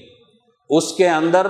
[0.70, 1.46] اس کے اندر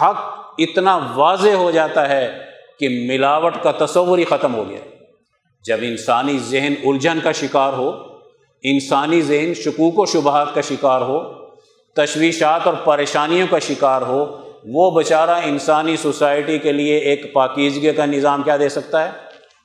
[0.00, 2.38] حق اتنا واضح ہو جاتا ہے
[2.80, 4.80] کہ ملاوٹ کا تصور ہی ختم ہو گیا۔
[5.64, 7.92] جب انسانی ذہن الجھن کا شکار ہو،
[8.62, 11.46] انسانی ذہن شکوک و شبہات کا شکار ہو،
[11.96, 18.06] تشویشات اور پریشانیوں کا شکار ہو وہ بیچارہ انسانی سوسائٹی کے لیے ایک پاکیزگی کا
[18.06, 19.10] نظام کیا دے سکتا ہے؟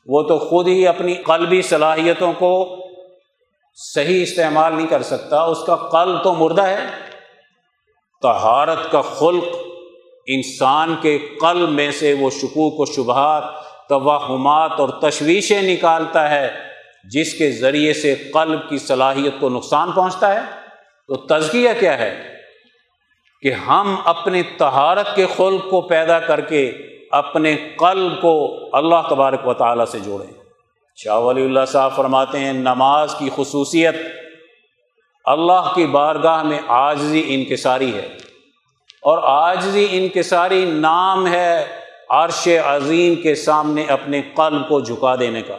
[0.05, 2.77] وہ تو خود ہی اپنی قلبی صلاحیتوں کو
[3.75, 6.79] صحیح استعمال نہیں کر سکتا، اس کا قلب تو مردہ ہے۔
[8.21, 9.47] تہارت کا خلق
[10.27, 13.43] انسان کے قلب میں سے وہ شکوک و شبہات،
[13.89, 16.51] توہمات اور تشویشیں نکالتا ہے،
[17.03, 20.39] جس کے ذریعے سے قلب کی صلاحیت کو نقصان پہنچتا ہے۔
[21.07, 22.40] تو تزکیہ کیا ہے؟
[23.41, 26.71] کہ ہم اپنے تہارت کے خلق کو پیدا کر کے
[27.11, 30.33] اپنے قلب کو اللہ تبارک و تعالیٰ سے جوڑیں۔
[30.95, 33.95] شاہ ولی اللہ صاحب فرماتے ہیں، نماز کی خصوصیت
[35.25, 38.07] اللہ کی بارگاہ میں عاجزی انکساری ہے۔
[39.01, 41.65] اور عاجزی انکساری نام ہے
[42.09, 45.57] عرش عظیم کے سامنے اپنے قلب کو جھکا دینے کا۔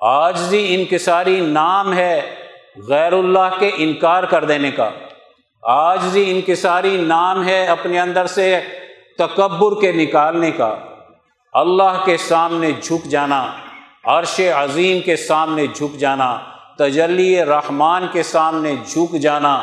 [0.00, 2.34] عاجزی انکساری نام ہے
[2.88, 4.90] غیر اللہ کے انکار کر دینے کا۔
[5.62, 8.60] عاجزی انکساری نام ہے اپنے اندر سے
[9.18, 10.74] تکبر کے نکالنے کا۔
[11.52, 13.46] اللہ کے سامنے جھک جانا،
[14.04, 16.38] عرش عظیم کے سامنے جھک جانا،
[16.78, 19.60] تجلی رحمان کے سامنے جھک جانا،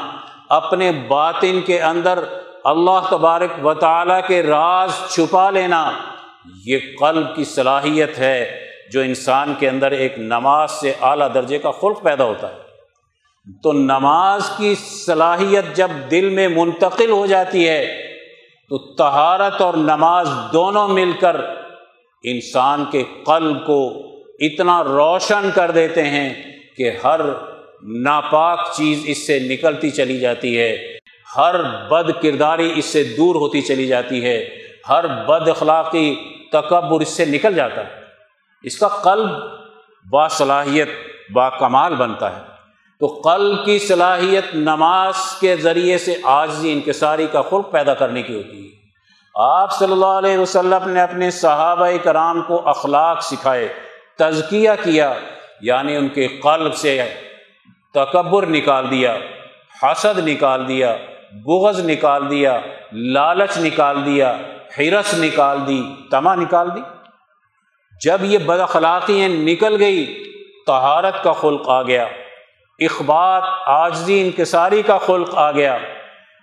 [0.50, 2.24] اپنے باطن کے اندر
[2.64, 5.92] اللہ تبارک و تعالیٰ کے راز چھپا لینا،
[6.66, 11.72] یہ قلب کی صلاحیت ہے جو انسان کے اندر ایک نماز سے اعلیٰ درجے کا
[11.72, 12.65] خلق پیدا ہوتا ہے۔
[13.64, 18.02] تو نماز کی صلاحیت جب دل میں منتقل ہو جاتی ہے،
[18.70, 21.36] تو تہارت اور نماز دونوں مل کر
[22.24, 24.08] انسان کے قلب کو
[24.40, 26.34] اتنا روشن کر دیتے ہیں
[26.78, 27.22] کہ ہر
[27.84, 30.98] ناپاک چیز اس سے نکلتی چلی جاتی ہے،
[31.38, 31.56] ہر
[31.88, 34.50] بد کرداری اس سے دور ہوتی چلی جاتی ہے،
[34.90, 36.16] ہر بد اخلاقی
[36.52, 38.02] تکبر اس سے نکل جاتا ہے۔
[38.64, 39.30] اس کا قلب
[40.10, 40.90] باصلاحیت
[41.34, 42.55] با کمال بنتا ہے۔
[43.00, 48.36] تو قلب کی صلاحیت نماز کے ذریعے سے آجزی انکساری کا خلق پیدا کرنے کی
[48.36, 48.70] ہوتی ہے۔
[49.36, 53.68] آپ صلی اللہ علیہ وسلم نے اپنے صحابہ کرام کو اخلاق سکھائے،
[54.18, 55.14] تزکیہ کیا
[55.62, 57.04] یعنی ان کے قلب سے
[57.94, 59.18] تکبر نکال دیا،
[59.84, 60.96] حسد نکال دیا،
[61.46, 62.60] بغض نکال دیا،
[62.92, 64.38] لالچ نکال دیا
[64.80, 66.82] حرس نکال دی تما نکال دی۔
[68.04, 70.24] جب یہ بد اخلاقیاں نکل گئی
[70.68, 72.08] تہارت کا خلق آ گیا۔
[72.80, 75.78] اخبات آجزی انکساری کا خلق آ گیا۔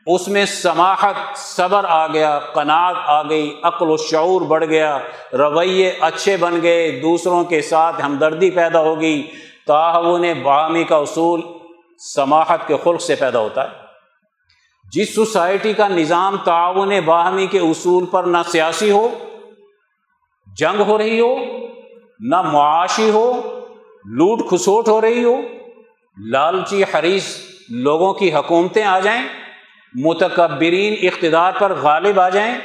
[0.07, 4.99] اس میں سماحت، صبر آ گیا، قناعت آ گئی، عقل و شعور بڑھ گیا۔
[5.33, 9.31] رویے اچھے بن گئے، دوسروں کے ساتھ ہمدردی پیدا ہوگی
[9.67, 11.41] تعاون باہمی کا اصول
[12.15, 13.77] سماحت کے خلق سے پیدا ہوتا ہے۔
[14.93, 19.09] جس سوسائٹی کا نظام تعاون باہمی کے اصول پر نہ سیاسی ہو،
[20.59, 21.37] جنگ ہو رہی ہو،
[22.21, 23.41] نہ معاشی ہو،
[24.05, 25.37] لوٹ کھسوٹ ہو رہی ہو
[26.19, 27.37] لالچی حریث
[27.69, 29.23] لوگوں کی حکومتیں آ جائیں،
[29.95, 32.59] متکبرین اقتدار پر غالب آ جائیں،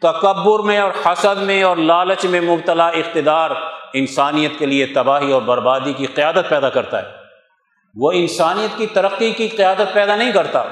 [0.00, 3.50] تکبر میں اور حسد میں اور لالچ میں مبتلا اقتدار
[3.94, 7.08] انسانیت کے لیے تباہی اور بربادی کی قیادت پیدا کرتا ہے۔
[7.94, 10.64] وہ انسانیت کی ترقی کی قیادت پیدا نہیں کرتا۔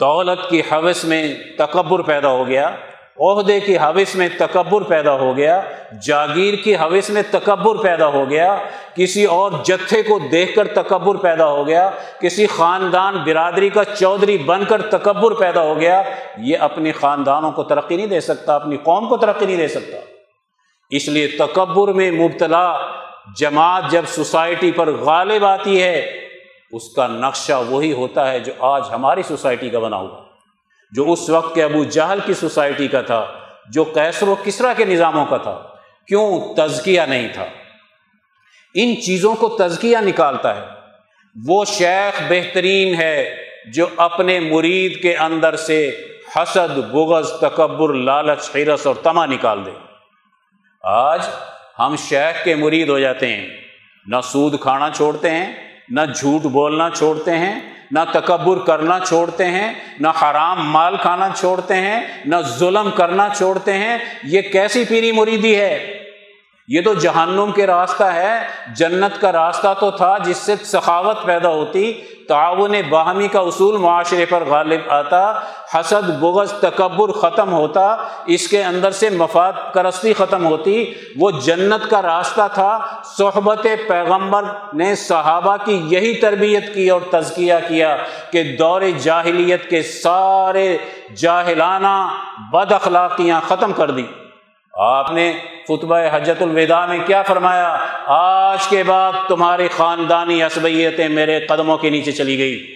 [0.00, 2.76] دولت کی حوث میں تکبر پیدا ہو گیا۔
[3.20, 5.60] عہدے کی حوث میں تکبر پیدا ہو گیا،
[6.06, 8.58] جاگیر کی حوث میں تکبر پیدا ہو گیا،
[8.96, 11.90] کسی اور جتھے کو دیکھ کر تکبر پیدا ہو گیا،
[12.20, 16.02] کسی خاندان برادری کا چودھری بن کر تکبر پیدا ہو گیا،
[16.38, 19.98] یہ اپنے خاندانوں کو ترقی نہیں دے سکتا، اپنی قوم کو ترقی نہیں دے سکتا۔
[20.90, 22.76] اس لیے تکبر میں مبتلا
[23.40, 26.20] جماعت جب سوسائٹی پر غالب آتی ہے،
[26.72, 30.27] اس کا نقشہ وہی ہوتا ہے جو آج ہماری سوسائٹی کا بنا ہوا۔
[30.92, 33.26] جو اس وقت کے ابو جہل کی سوسائٹی کا تھا،
[33.70, 35.62] جو کیسر و کسرا کے نظاموں کا تھا،
[36.06, 37.46] کیوں تزکیہ نہیں تھا؟
[38.74, 40.60] ان چیزوں کو تزکیہ نکالتا ہے۔
[41.48, 43.36] وہ شیخ بہترین ہے
[43.74, 45.90] جو اپنے مرید کے اندر سے
[46.36, 49.70] حسد، بغض، تکبر، لالچ حیرس اور تما نکال دے۔
[50.82, 51.22] آج
[51.78, 53.48] ہم شیخ کے مرید ہو جاتے ہیں۔
[54.06, 59.72] نہ سود کھانا چھوڑتے ہیں، نہ جھوٹ بولنا چھوڑتے ہیں نہ تکبر کرنا چھوڑتے ہیں،
[60.00, 65.56] نہ حرام مال کھانا چھوڑتے ہیں، نہ ظلم کرنا چھوڑتے ہیں۔ یہ کیسی پیری مریدی
[65.56, 65.98] ہے؟
[66.68, 68.38] یہ تو جہنم کے راستہ ہے،
[68.76, 74.24] جنت کا راستہ تو تھا جس سے سخاوت پیدا ہوتی۔ تعاون باہمی کا اصول معاشرے
[74.24, 75.20] پر غالب آتا،
[75.74, 77.84] حسد، بغض، تکبر ختم ہوتا،
[78.26, 80.84] اس کے اندر سے مفاد کرستی ختم ہوتی،
[81.16, 82.78] وہ جنت کا راستہ تھا،
[83.18, 87.96] صحبت پیغمبر نے صحابہ کی یہی تربیت کی اور تزکیہ کیا
[88.32, 90.76] کہ دور جاہلیت کے سارے
[91.16, 91.96] جاہلانہ
[92.52, 94.06] بد اخلاقیاں ختم کر دی
[94.80, 95.32] آپ نے
[95.68, 97.76] خطبہ حجت الوداع میں کیا فرمایا؟
[98.06, 102.74] آج کے بعد تمہاری خاندانی عصبیتیں میرے قدموں کے نیچے چلی گئی۔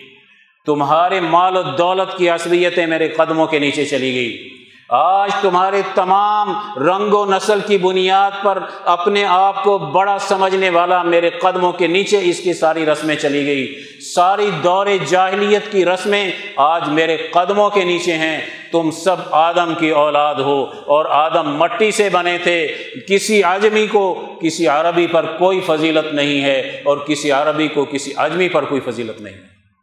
[0.67, 4.49] تمہارے مال و دولت کی عصبیتیں میرے قدموں کے نیچے چلی گئی۔
[4.95, 11.03] آج تمہارے تمام رنگ و نسل کی بنیاد پر اپنے آپ کو بڑا سمجھنے والا
[11.03, 13.81] میرے قدموں کے نیچے اس کی ساری رسمیں چلی گئی۔
[14.15, 18.41] ساری دور جاہلیت کی رسمیں آج میرے قدموں کے نیچے ہیں۔
[18.73, 22.69] تم سب آدم کی اولاد ہو اور آدم مٹی سے بنے تھے۔
[23.09, 28.13] کسی آجمی کو کسی عربی پر کوئی فضیلت نہیں ہے اور کسی عربی کو کسی
[28.17, 29.41] آجمی پر کوئی فضیلت نہیں ہے۔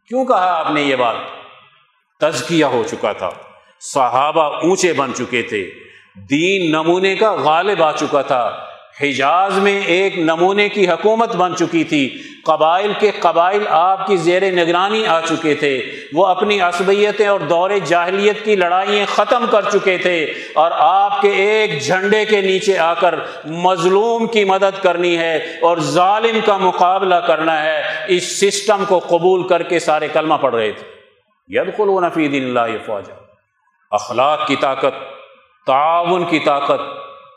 [0.08, 1.16] کیوں کہا آپ نے یہ بات؟
[2.20, 3.30] تزکیہ ہو چکا تھا۔
[3.80, 5.70] صحابہ اونچے بن چکے تھے۔
[6.30, 8.64] دین نمونے کا غالب آ چکا تھا۔
[9.00, 14.50] حجاز میں ایک نمونے کی حکومت بن چکی تھی۔ قبائل کے قبائل آپ کی زیر
[14.50, 19.98] نگرانی آ چکے تھے۔ وہ اپنی عصبیتیں اور دور جاہلیت کی لڑائیاں ختم کر چکے
[19.98, 20.24] تھے۔
[20.54, 23.14] اور آپ کے ایک جھنڈے کے نیچے آ کر
[23.44, 29.48] مظلوم کی مدد کرنی ہے اور ظالم کا مقابلہ کرنا ہے۔ اس سسٹم کو قبول
[29.48, 30.86] کر کے سارے کلمہ پڑھ رہے تھے۔
[31.48, 33.29] ید قلو نفی دن اللہ فوجہ
[33.90, 34.94] اخلاق کی طاقت،
[35.66, 36.80] تعاون کی طاقت،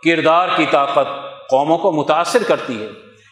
[0.04, 1.08] کردار کی طاقت
[1.50, 2.88] قوموں کو متاثر کرتی ہے۔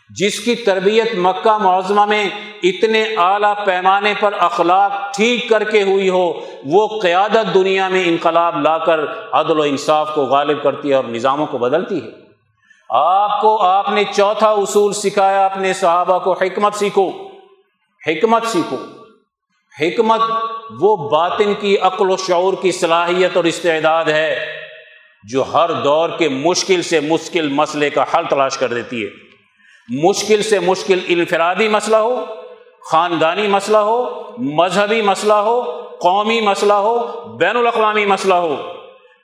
[0.09, 2.29] جس کی تربیت مکہ معظمہ میں
[2.63, 6.33] اتنے اعلیٰ پیمانے پر اخلاق ٹھیک کر کے ہوئی ہو،
[6.65, 8.99] وہ قیادت دنیا میں انقلاب لا کر
[9.31, 12.09] عدل و انصاف کو غالب کرتی ہے اور نظاموں کو بدلتی ہے۔
[12.89, 17.11] آپ کو، آپ نے چوتھا اصول سکھایا، اپنے صحابہ کو حکمت سیکھو۔
[18.07, 18.77] حکمت سیکھو۔
[19.79, 20.21] حکمت،
[20.79, 24.45] وہ باطن کی عقل و شعور کی صلاحیت اور استعداد ہے
[25.23, 29.09] جو ہر دور کے مشکل سے مشکل مسئلے کا حل تلاش کر دیتی ہے۔
[29.89, 32.25] مشکل سے مشکل انفرادی مسئلہ ہو،
[32.91, 36.97] خاندانی مسئلہ ہو، مذہبی مسئلہ ہو، قومی مسئلہ ہو،
[37.37, 38.55] بین الاقوامی مسئلہ ہو۔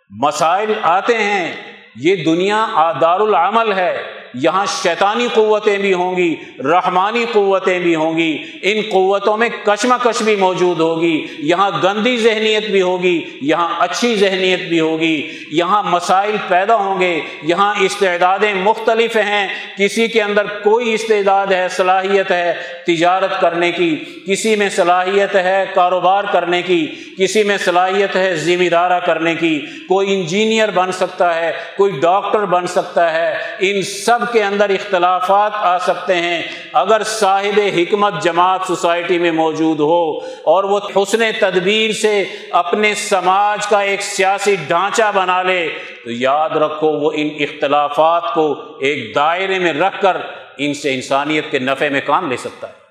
[0.10, 1.56] مسائل آتے ہیں،
[1.96, 8.18] یہ دنیا دار العمل ہے۔ یہاں شیطانی قوتیں بھی ہوں گی، رحمانی قوتیں بھی ہوں
[8.18, 14.16] گی، ان قوتوں میں کشمکش بھی موجود ہوگی، یہاں گندی ذہنیت بھی ہوگی، یہاں اچھی
[14.16, 19.48] ذہنیت بھی ہوگی، یہاں مسائل پیدا ہوں گے، یہاں استعدادیں مختلف ہیں،
[19.78, 22.54] کسی کے اندر کوئی استعداد ہے، صلاحیت ہے
[22.88, 23.96] تجارت کرنے کی،
[24.28, 26.86] کسی میں صلاحیت ہے کاروبار کرنے کی،
[27.18, 32.46] کسی میں صلاحیت ہے ذمہ دارہ کرنے کی، کوئی انجینئر بن سکتا ہے، کوئی ڈاکٹر
[32.46, 38.60] بن سکتا ہے، ان سب کے اندر اختلافات آ سکتے ہیں۔ اگر صاحب حکمت جماعت
[38.68, 45.12] سوسائٹی میں موجود ہو اور وہ حسن تدبیر سے اپنے سماج کا ایک سیاسی ڈھانچہ
[45.16, 45.70] بنا لے،
[46.04, 48.52] تو یاد رکھو وہ ان اختلافات کو
[48.82, 50.18] ایک دائرے میں رکھ کر
[50.58, 52.88] ان سے انسانیت کے نفع میں کام لے سکتا ہے۔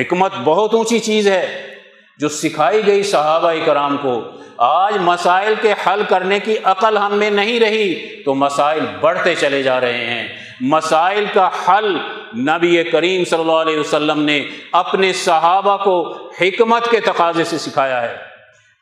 [0.00, 1.73] حکمت بہت اونچی چیز ہے۔
[2.18, 7.30] جو سکھائی گئی صحابہ کرام کو، آج مسائل کے حل کرنے کی عقل ہم میں
[7.30, 10.28] نہیں رہی، تو مسائل بڑھتے چلے جا رہے ہیں۔
[10.60, 11.96] مسائل کا حل
[12.36, 18.02] نبی کریم صلی اللہ علیہ وسلم نے اپنے صحابہ کو حکمت کے تقاضے سے سکھایا
[18.02, 18.16] ہے۔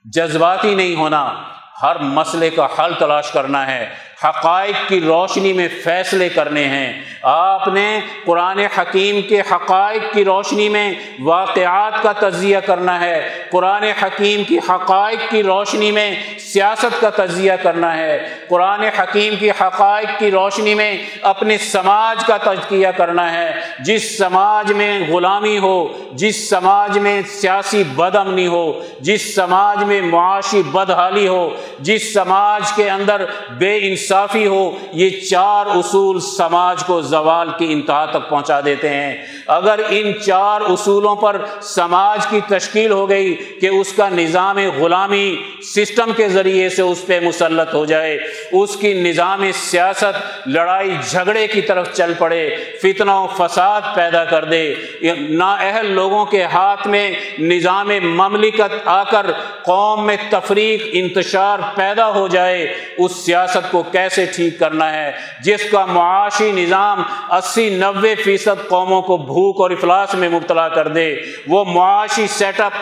[0.04, 1.34] جذباتی نہیں ہونا،
[1.82, 3.88] ہر مسئلے کا حل تلاش کرنا ہے۔
[4.24, 10.68] حقائق کی روشنی میں فیصلے کرنے ہیں۔ آپ نے قرآن حکیم کے حقائق کی روشنی
[10.68, 17.10] میں واقعات کا تجزیہ کرنا ہے۔ قرآن حکیم کی حقائق کی روشنی میں سیاست کا
[17.10, 23.32] تجزیہ کرنا ہے۔ قرآن حکیم کی حقائق کی روشنی میں اپنے سماج کا تجزیہ کرنا
[23.32, 29.84] ہے۔ جس سماج میں غلامی ہو، جس سماج میں سیاسی بد امنی ہو، جس سماج
[29.84, 31.50] میں معاشی بدحالی ہو،
[31.80, 33.24] جس سماج کے اندر
[33.58, 38.88] بے انصاف انصافی ہو، یہ چار اصول سماج کو زوال کی انتہا تک پہنچا دیتے
[38.88, 39.14] ہیں۔
[39.46, 45.36] اگر ان چار اصولوں پر سماج کی تشکیل ہو گئی کہ اس کا نظام غلامی
[45.62, 48.18] سسٹم کے ذریعے سے اس پہ مسلط ہو جائے،
[48.52, 52.44] اس کی نظام سیاست لڑائی جھگڑے کی طرف چل پڑے،
[52.82, 54.62] فتنہ و فساد پیدا کر دے۔
[55.18, 59.30] نااہل لوگوں کے ہاتھ میں نظام مملکت آ کر
[59.62, 64.00] قوم میں تفریق، انتشار پیدا ہو جائے، اس سیاست کو کیسے
[64.36, 70.14] ٹھیک کرنا ہے، جس کا معاشی نظام اسی نوے فیصد قوموں کو بھوک اور افلاس
[70.14, 72.72] میں مبتلا کر دے، وہ معاشی سیٹ اپ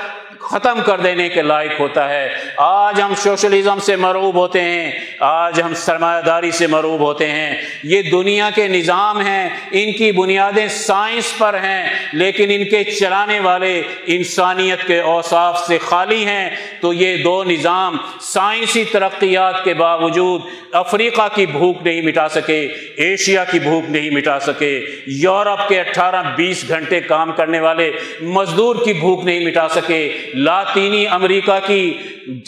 [0.51, 5.63] ختم کر دینے کے لائق ہوتا ہے۔ آج ہم سوشلزم سے مروب ہوتے ہیں۔ آج
[5.63, 10.69] ہم سرمایہ داری سے مروب ہوتے ہیں۔ یہ دنیا کے نظام ہیں۔ ان کی بنیادیں
[10.69, 16.93] سائنس پر ہیں۔ لیکن ان کے چلانے والے انسانیت کے اوصاف سے خالی ہیں۔ تو
[16.93, 20.41] یہ دو نظام سائنسی ترقیات کے باوجود
[20.73, 26.23] افریقہ کی بھوک نہیں مٹا سکے، ایشیا کی بھوک نہیں مٹا سکے۔ یورپ کے اٹھارہ
[26.37, 27.93] بیس گھنٹے کام کرنے والے
[28.23, 31.99] مزدور کی بھوک نہیں مٹا سکے۔ لاطینی امریکہ کی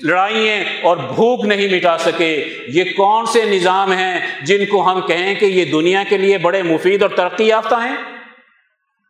[0.02, 5.34] لڑائیاں اور بھوک نہیں مٹا سکے۔ یہ کون سے نظام ہیں جن کو ہم کہیں
[5.34, 7.96] کہ یہ دنیا کے لیے بڑے مفید اور ترقی یافتہ ہیں؟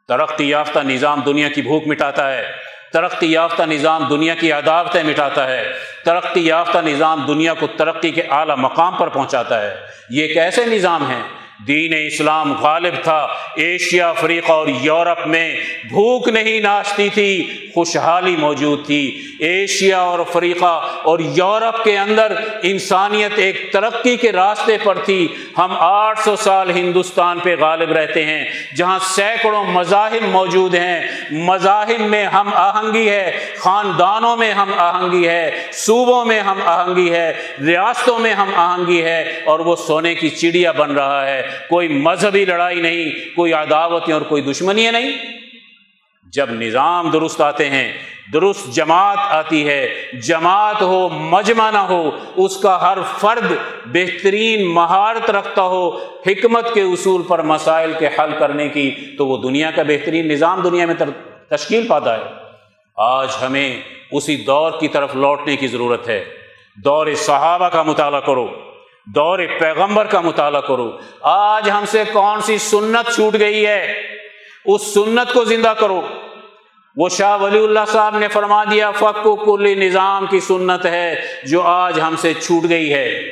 [0.09, 2.53] ترقی یافتہ نظام دنیا کی بھوک مٹاتا ہے۔
[2.93, 5.73] ترقی یافتہ نظام دنیا کی عداوتیں مٹاتا ہے۔
[6.05, 9.75] ترقی یافتہ نظام دنیا کو ترقی کے اعلیٰ مقام پر پہنچاتا ہے۔
[10.11, 15.57] یہ ایک ایسے نظام ہیں؟ دین اسلام غالب تھا۔ ایشیا، افریقہ اور یورپ میں
[15.89, 22.33] بھوک نہیں ناشتی تھی، خوشحالی موجود تھی۔ ایشیا اور افریقہ اور یورپ کے اندر
[22.63, 28.25] انسانیت ایک ترقی کے راستے پر تھی۔ ہم آٹھ سو سال ہندوستان پہ غالب رہتے
[28.25, 28.45] ہیں،
[28.77, 31.01] جہاں سینکڑوں مذاہب موجود ہیں۔
[31.31, 37.33] مذاہب میں ہم آہنگی ہے، خاندانوں میں ہم آہنگی ہے، صوبوں میں ہم آہنگی ہے،
[37.67, 42.45] ریاستوں میں ہم آہنگی ہے اور وہ سونے کی چڑیا بن رہا ہے۔ کوئی مذہبی
[42.45, 45.13] لڑائی نہیں، کوئی عداوتیں اور کوئی دشمنیاں نہیں۔
[46.33, 47.93] جب نظام درست آتے ہیں،
[48.33, 53.53] درست جماعت آتی ہے، جماعت ہو، مجمع نہ ہو، اس کا ہر فرد
[53.87, 55.89] بہترین مہارت رکھتا ہو،
[56.27, 60.61] حکمت کے اصول پر مسائل کے حل کرنے کی، تو وہ دنیا کا بہترین نظام
[60.61, 60.95] دنیا میں
[61.49, 62.23] تشکیل پاتا ہے
[62.97, 63.81] آج ہمیں
[64.13, 66.25] اسی دور کی طرف لوٹنے کی ضرورت ہے۔
[66.85, 68.72] دور صحابہ کا مطالعہ کرو۔
[69.07, 74.03] دور پیغمبر کا مطالعہ کرو۔ آج ہم سے کون سی سنت چھوٹ گئی ہے؟
[74.65, 76.03] اس سنت کو زندہ کرو۔
[76.97, 81.21] وہ شاہ ولی اللہ صاحب نے فرما دیا فق و کلی نظام کی سنت ہے
[81.45, 83.23] جو آج ہم سے چھوٹ گئی ہے۔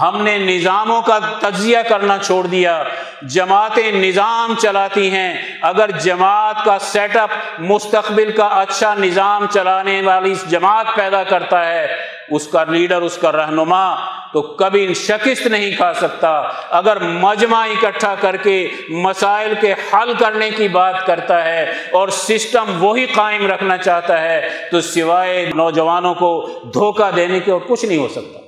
[0.00, 2.82] ہم نے نظاموں کا تجزیہ کرنا چھوڑ دیا۔
[3.22, 10.34] جماعتیں نظام چلاتی ہیں۔ اگر جماعت کا سیٹ اپ مستقبل کا اچھا نظام چلانے والی
[10.48, 11.96] جماعت پیدا کرتا ہے،
[12.30, 13.94] اس کا لیڈر اس کا رہنما
[14.32, 20.50] تو کبھی شکست نہیں کھا سکتا۔ اگر مجمع اکٹھا کر کے مسائل کے حل کرنے
[20.50, 26.48] کی بات کرتا ہے اور سسٹم وہی قائم رکھنا چاہتا ہے تو سوائے نوجوانوں کو
[26.74, 28.47] دھوکہ دینے کے اور کچھ نہیں ہو سکتا۔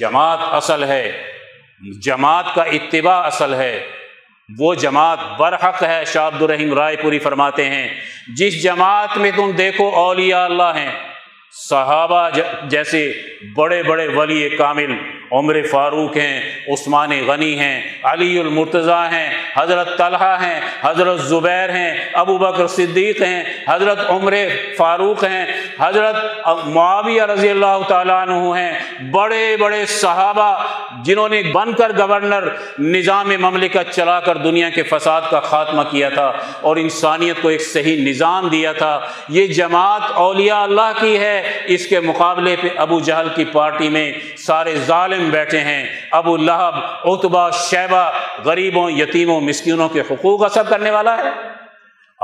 [0.00, 1.10] جماعت اصل ہے،
[2.02, 3.86] جماعت کا اتباع اصل ہے۔
[4.58, 7.88] وہ جماعت برحق ہے، شاہ عبد الرحیم رائے پوری فرماتے ہیں۔
[8.36, 10.90] جس جماعت میں تم دیکھو اولیاء اللہ ہیں،
[11.68, 12.28] صحابہ
[12.68, 13.12] جیسے
[13.56, 14.92] بڑے بڑے ولی کامل
[15.32, 21.92] عمر فاروق ہیں، عثمان غنی ہیں، علی المرتضیٰ ہیں، حضرت طلحہ ہیں، حضرت زبیر ہیں،
[22.12, 24.34] ابو بکر صدیق ہیں، حضرت عمر
[24.78, 25.44] فاروق ہیں۔
[25.80, 26.16] حضرت
[26.66, 30.64] معاویہ رضی اللہ تعالیٰ عنہ ہیں، بڑے بڑے صحابہ
[31.04, 32.48] جنہوں نے بن کر گورنر
[32.78, 37.62] نظام مملکت چلا کر دنیا کے فساد کا خاتمہ کیا تھا اور انسانیت کو ایک
[37.62, 43.00] صحیح نظام دیا تھا۔ یہ جماعت اولیاء اللہ کی ہے۔ اس کے مقابلے پہ ابو
[43.00, 48.10] جہل کی پارٹی میں سارے ظالم بیٹھے ہیں۔ ابو لہب اتبا شیبہ،
[48.44, 51.53] غریبوں، یتیموں، مسکینوں کے حقوق اثر کرنے والا ہے۔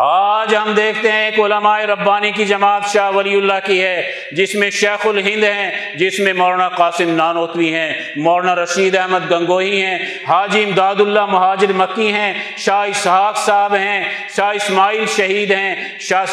[0.03, 4.55] آج ہم دیکھتے ہیں ایک علماء ربانی کی جماعت شاہ ولی اللہ کی ہے، جس
[4.55, 9.98] میں شیخ الہند ہیں، جس میں مولانا قاسم نانوتوی ہیں، مولانا رشید احمد گنگوہی ہیں،
[10.28, 14.03] حاجی امداد اللہ مہاجر مکی ہیں، شاہ اسحاق صاحب ہیں،
[14.36, 16.24] شاہ اسماعیل شہید ہیں، شاہ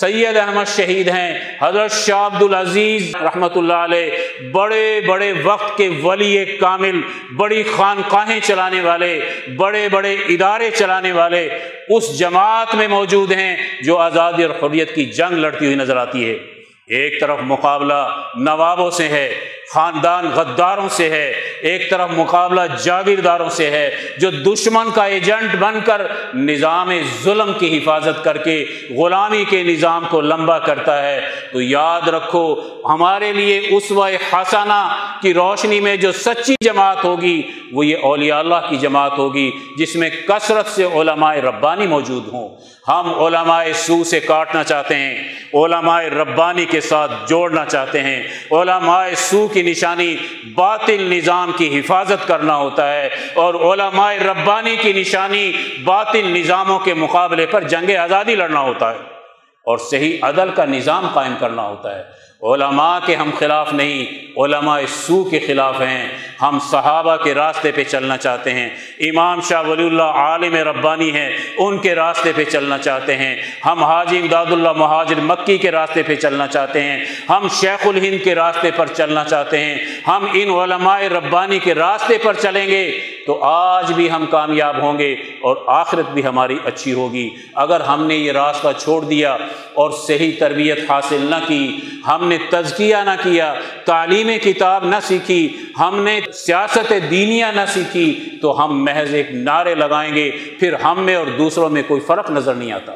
[0.00, 5.88] سید احمد شہید ہیں، حضرت شاہ عبد العزیز رحمۃ اللہ علیہ، بڑے بڑے وقت کے
[6.02, 7.00] ولی کامل،
[7.36, 9.18] بڑی خانقاہیں چلانے والے،
[9.56, 11.48] بڑے بڑے ادارے چلانے والے
[11.88, 16.28] اس جماعت میں موجود ہیں جو آزادی اور حریت کی جنگ لڑتی ہوئی نظر آتی
[16.28, 16.36] ہے۔
[16.96, 18.02] ایک طرف مقابلہ
[18.38, 19.28] نوابوں سے ہے
[19.74, 25.78] خاندان غداروں سے ہے، ایک طرف مقابلہ جاگیرداروں سے ہے، جو دشمن کا ایجنٹ بن
[25.84, 26.90] کر نظام
[27.22, 31.20] ظلم کی حفاظت کر کے غلامی کے نظام کو لمبا کرتا ہے۔
[31.52, 32.54] تو یاد رکھو،
[32.84, 38.38] ہمارے لیے اس و حسانہ کی روشنی میں جو سچی جماعت ہوگی، وہ یہ اولیاء
[38.38, 42.56] اللہ کی جماعت ہوگی، جس میں کثرت سے علماء ربانی موجود ہوں۔
[42.88, 49.06] ہم علماء سو سے کاٹنا چاہتے ہیں۔ علماء ربانی کے ساتھ جوڑنا چاہتے ہیں۔ علماء
[49.16, 50.16] سو کی نشانی،
[50.54, 55.52] باطل نظام کی حفاظت کرنا ہوتا ہے۔ اور علماء ربانی کی نشانی
[55.84, 58.98] باطل نظاموں کے مقابلے پر جنگ آزادی لڑنا ہوتا ہے۔
[59.64, 64.80] اور صحیح عدل کا نظام قائم کرنا ہوتا ہے۔ علماء کے ہم خلاف نہیں، علماء
[64.88, 66.08] سو کے خلاف ہیں۔
[66.44, 68.68] ہم صحابہ کے راستے پہ چلنا چاہتے ہیں۔
[69.00, 73.36] امام شاہ ولی اللہ عالم ربانی ہیں، ان کے راستے پہ چلنا چاہتے ہیں۔
[73.66, 78.24] ہم حاجی امداد اللہ مہاجر مکی کے راستے پہ چلنا چاہتے ہیں۔ ہم شیخ الہند
[78.24, 83.00] کے راستے پر چلنا چاہتے ہیں۔ ہم ان علماء ربانی کے راستے پر چلیں گے
[83.26, 88.06] تو آج بھی ہم کامیاب ہوں گے اور آخرت بھی ہماری اچھی ہوگی۔ اگر ہم
[88.06, 89.32] نے یہ راستہ چھوڑ دیا
[89.74, 95.56] اور صحیح تربیت حاصل نہ کی، ہم نے تزکیہ نہ کیا، تعلیم کتاب نہ سیکھی،
[95.80, 100.30] ہم نے سیاست دینیا نہ سیکھی تو ہم محض ایک نعرے لگائیں گے،
[100.60, 102.92] پھر ہم میں اور دوسروں میں کوئی فرق نظر نہیں آتا۔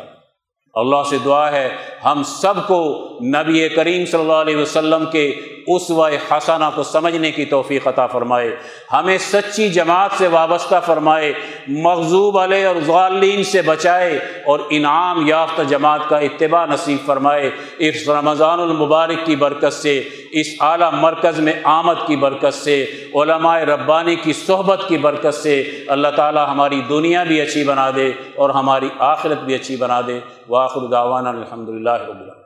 [0.79, 1.69] اللہ سے دعا ہے،
[2.05, 7.31] ہم سب کو نبی کریم صلی اللہ علیہ وسلم کے اس و حسانہ کو سمجھنے
[7.31, 8.57] کی توفیق عطا فرمائے۔
[8.93, 11.33] ہمیں سچی جماعت سے وابستہ فرمائے
[11.69, 18.09] مغزوب علیہ اور غالین سے بچائے اور انعام یافتہ جماعت کا اتباع نصیب فرمائے۔ اس
[18.09, 20.03] رمضان المبارک کی برکت سے،
[20.33, 25.71] اس اعلیٰ مرکز میں آمد کی برکت سے، علماء ربانی کی صحبت کی برکت سے۔
[25.89, 30.38] اللہ تعالی ہماری دنیا بھی اچھی بنا دے اور ہماری آخرت بھی اچھی بنا دے۔
[30.49, 32.38] واخر داوانہ الحمد للہ رب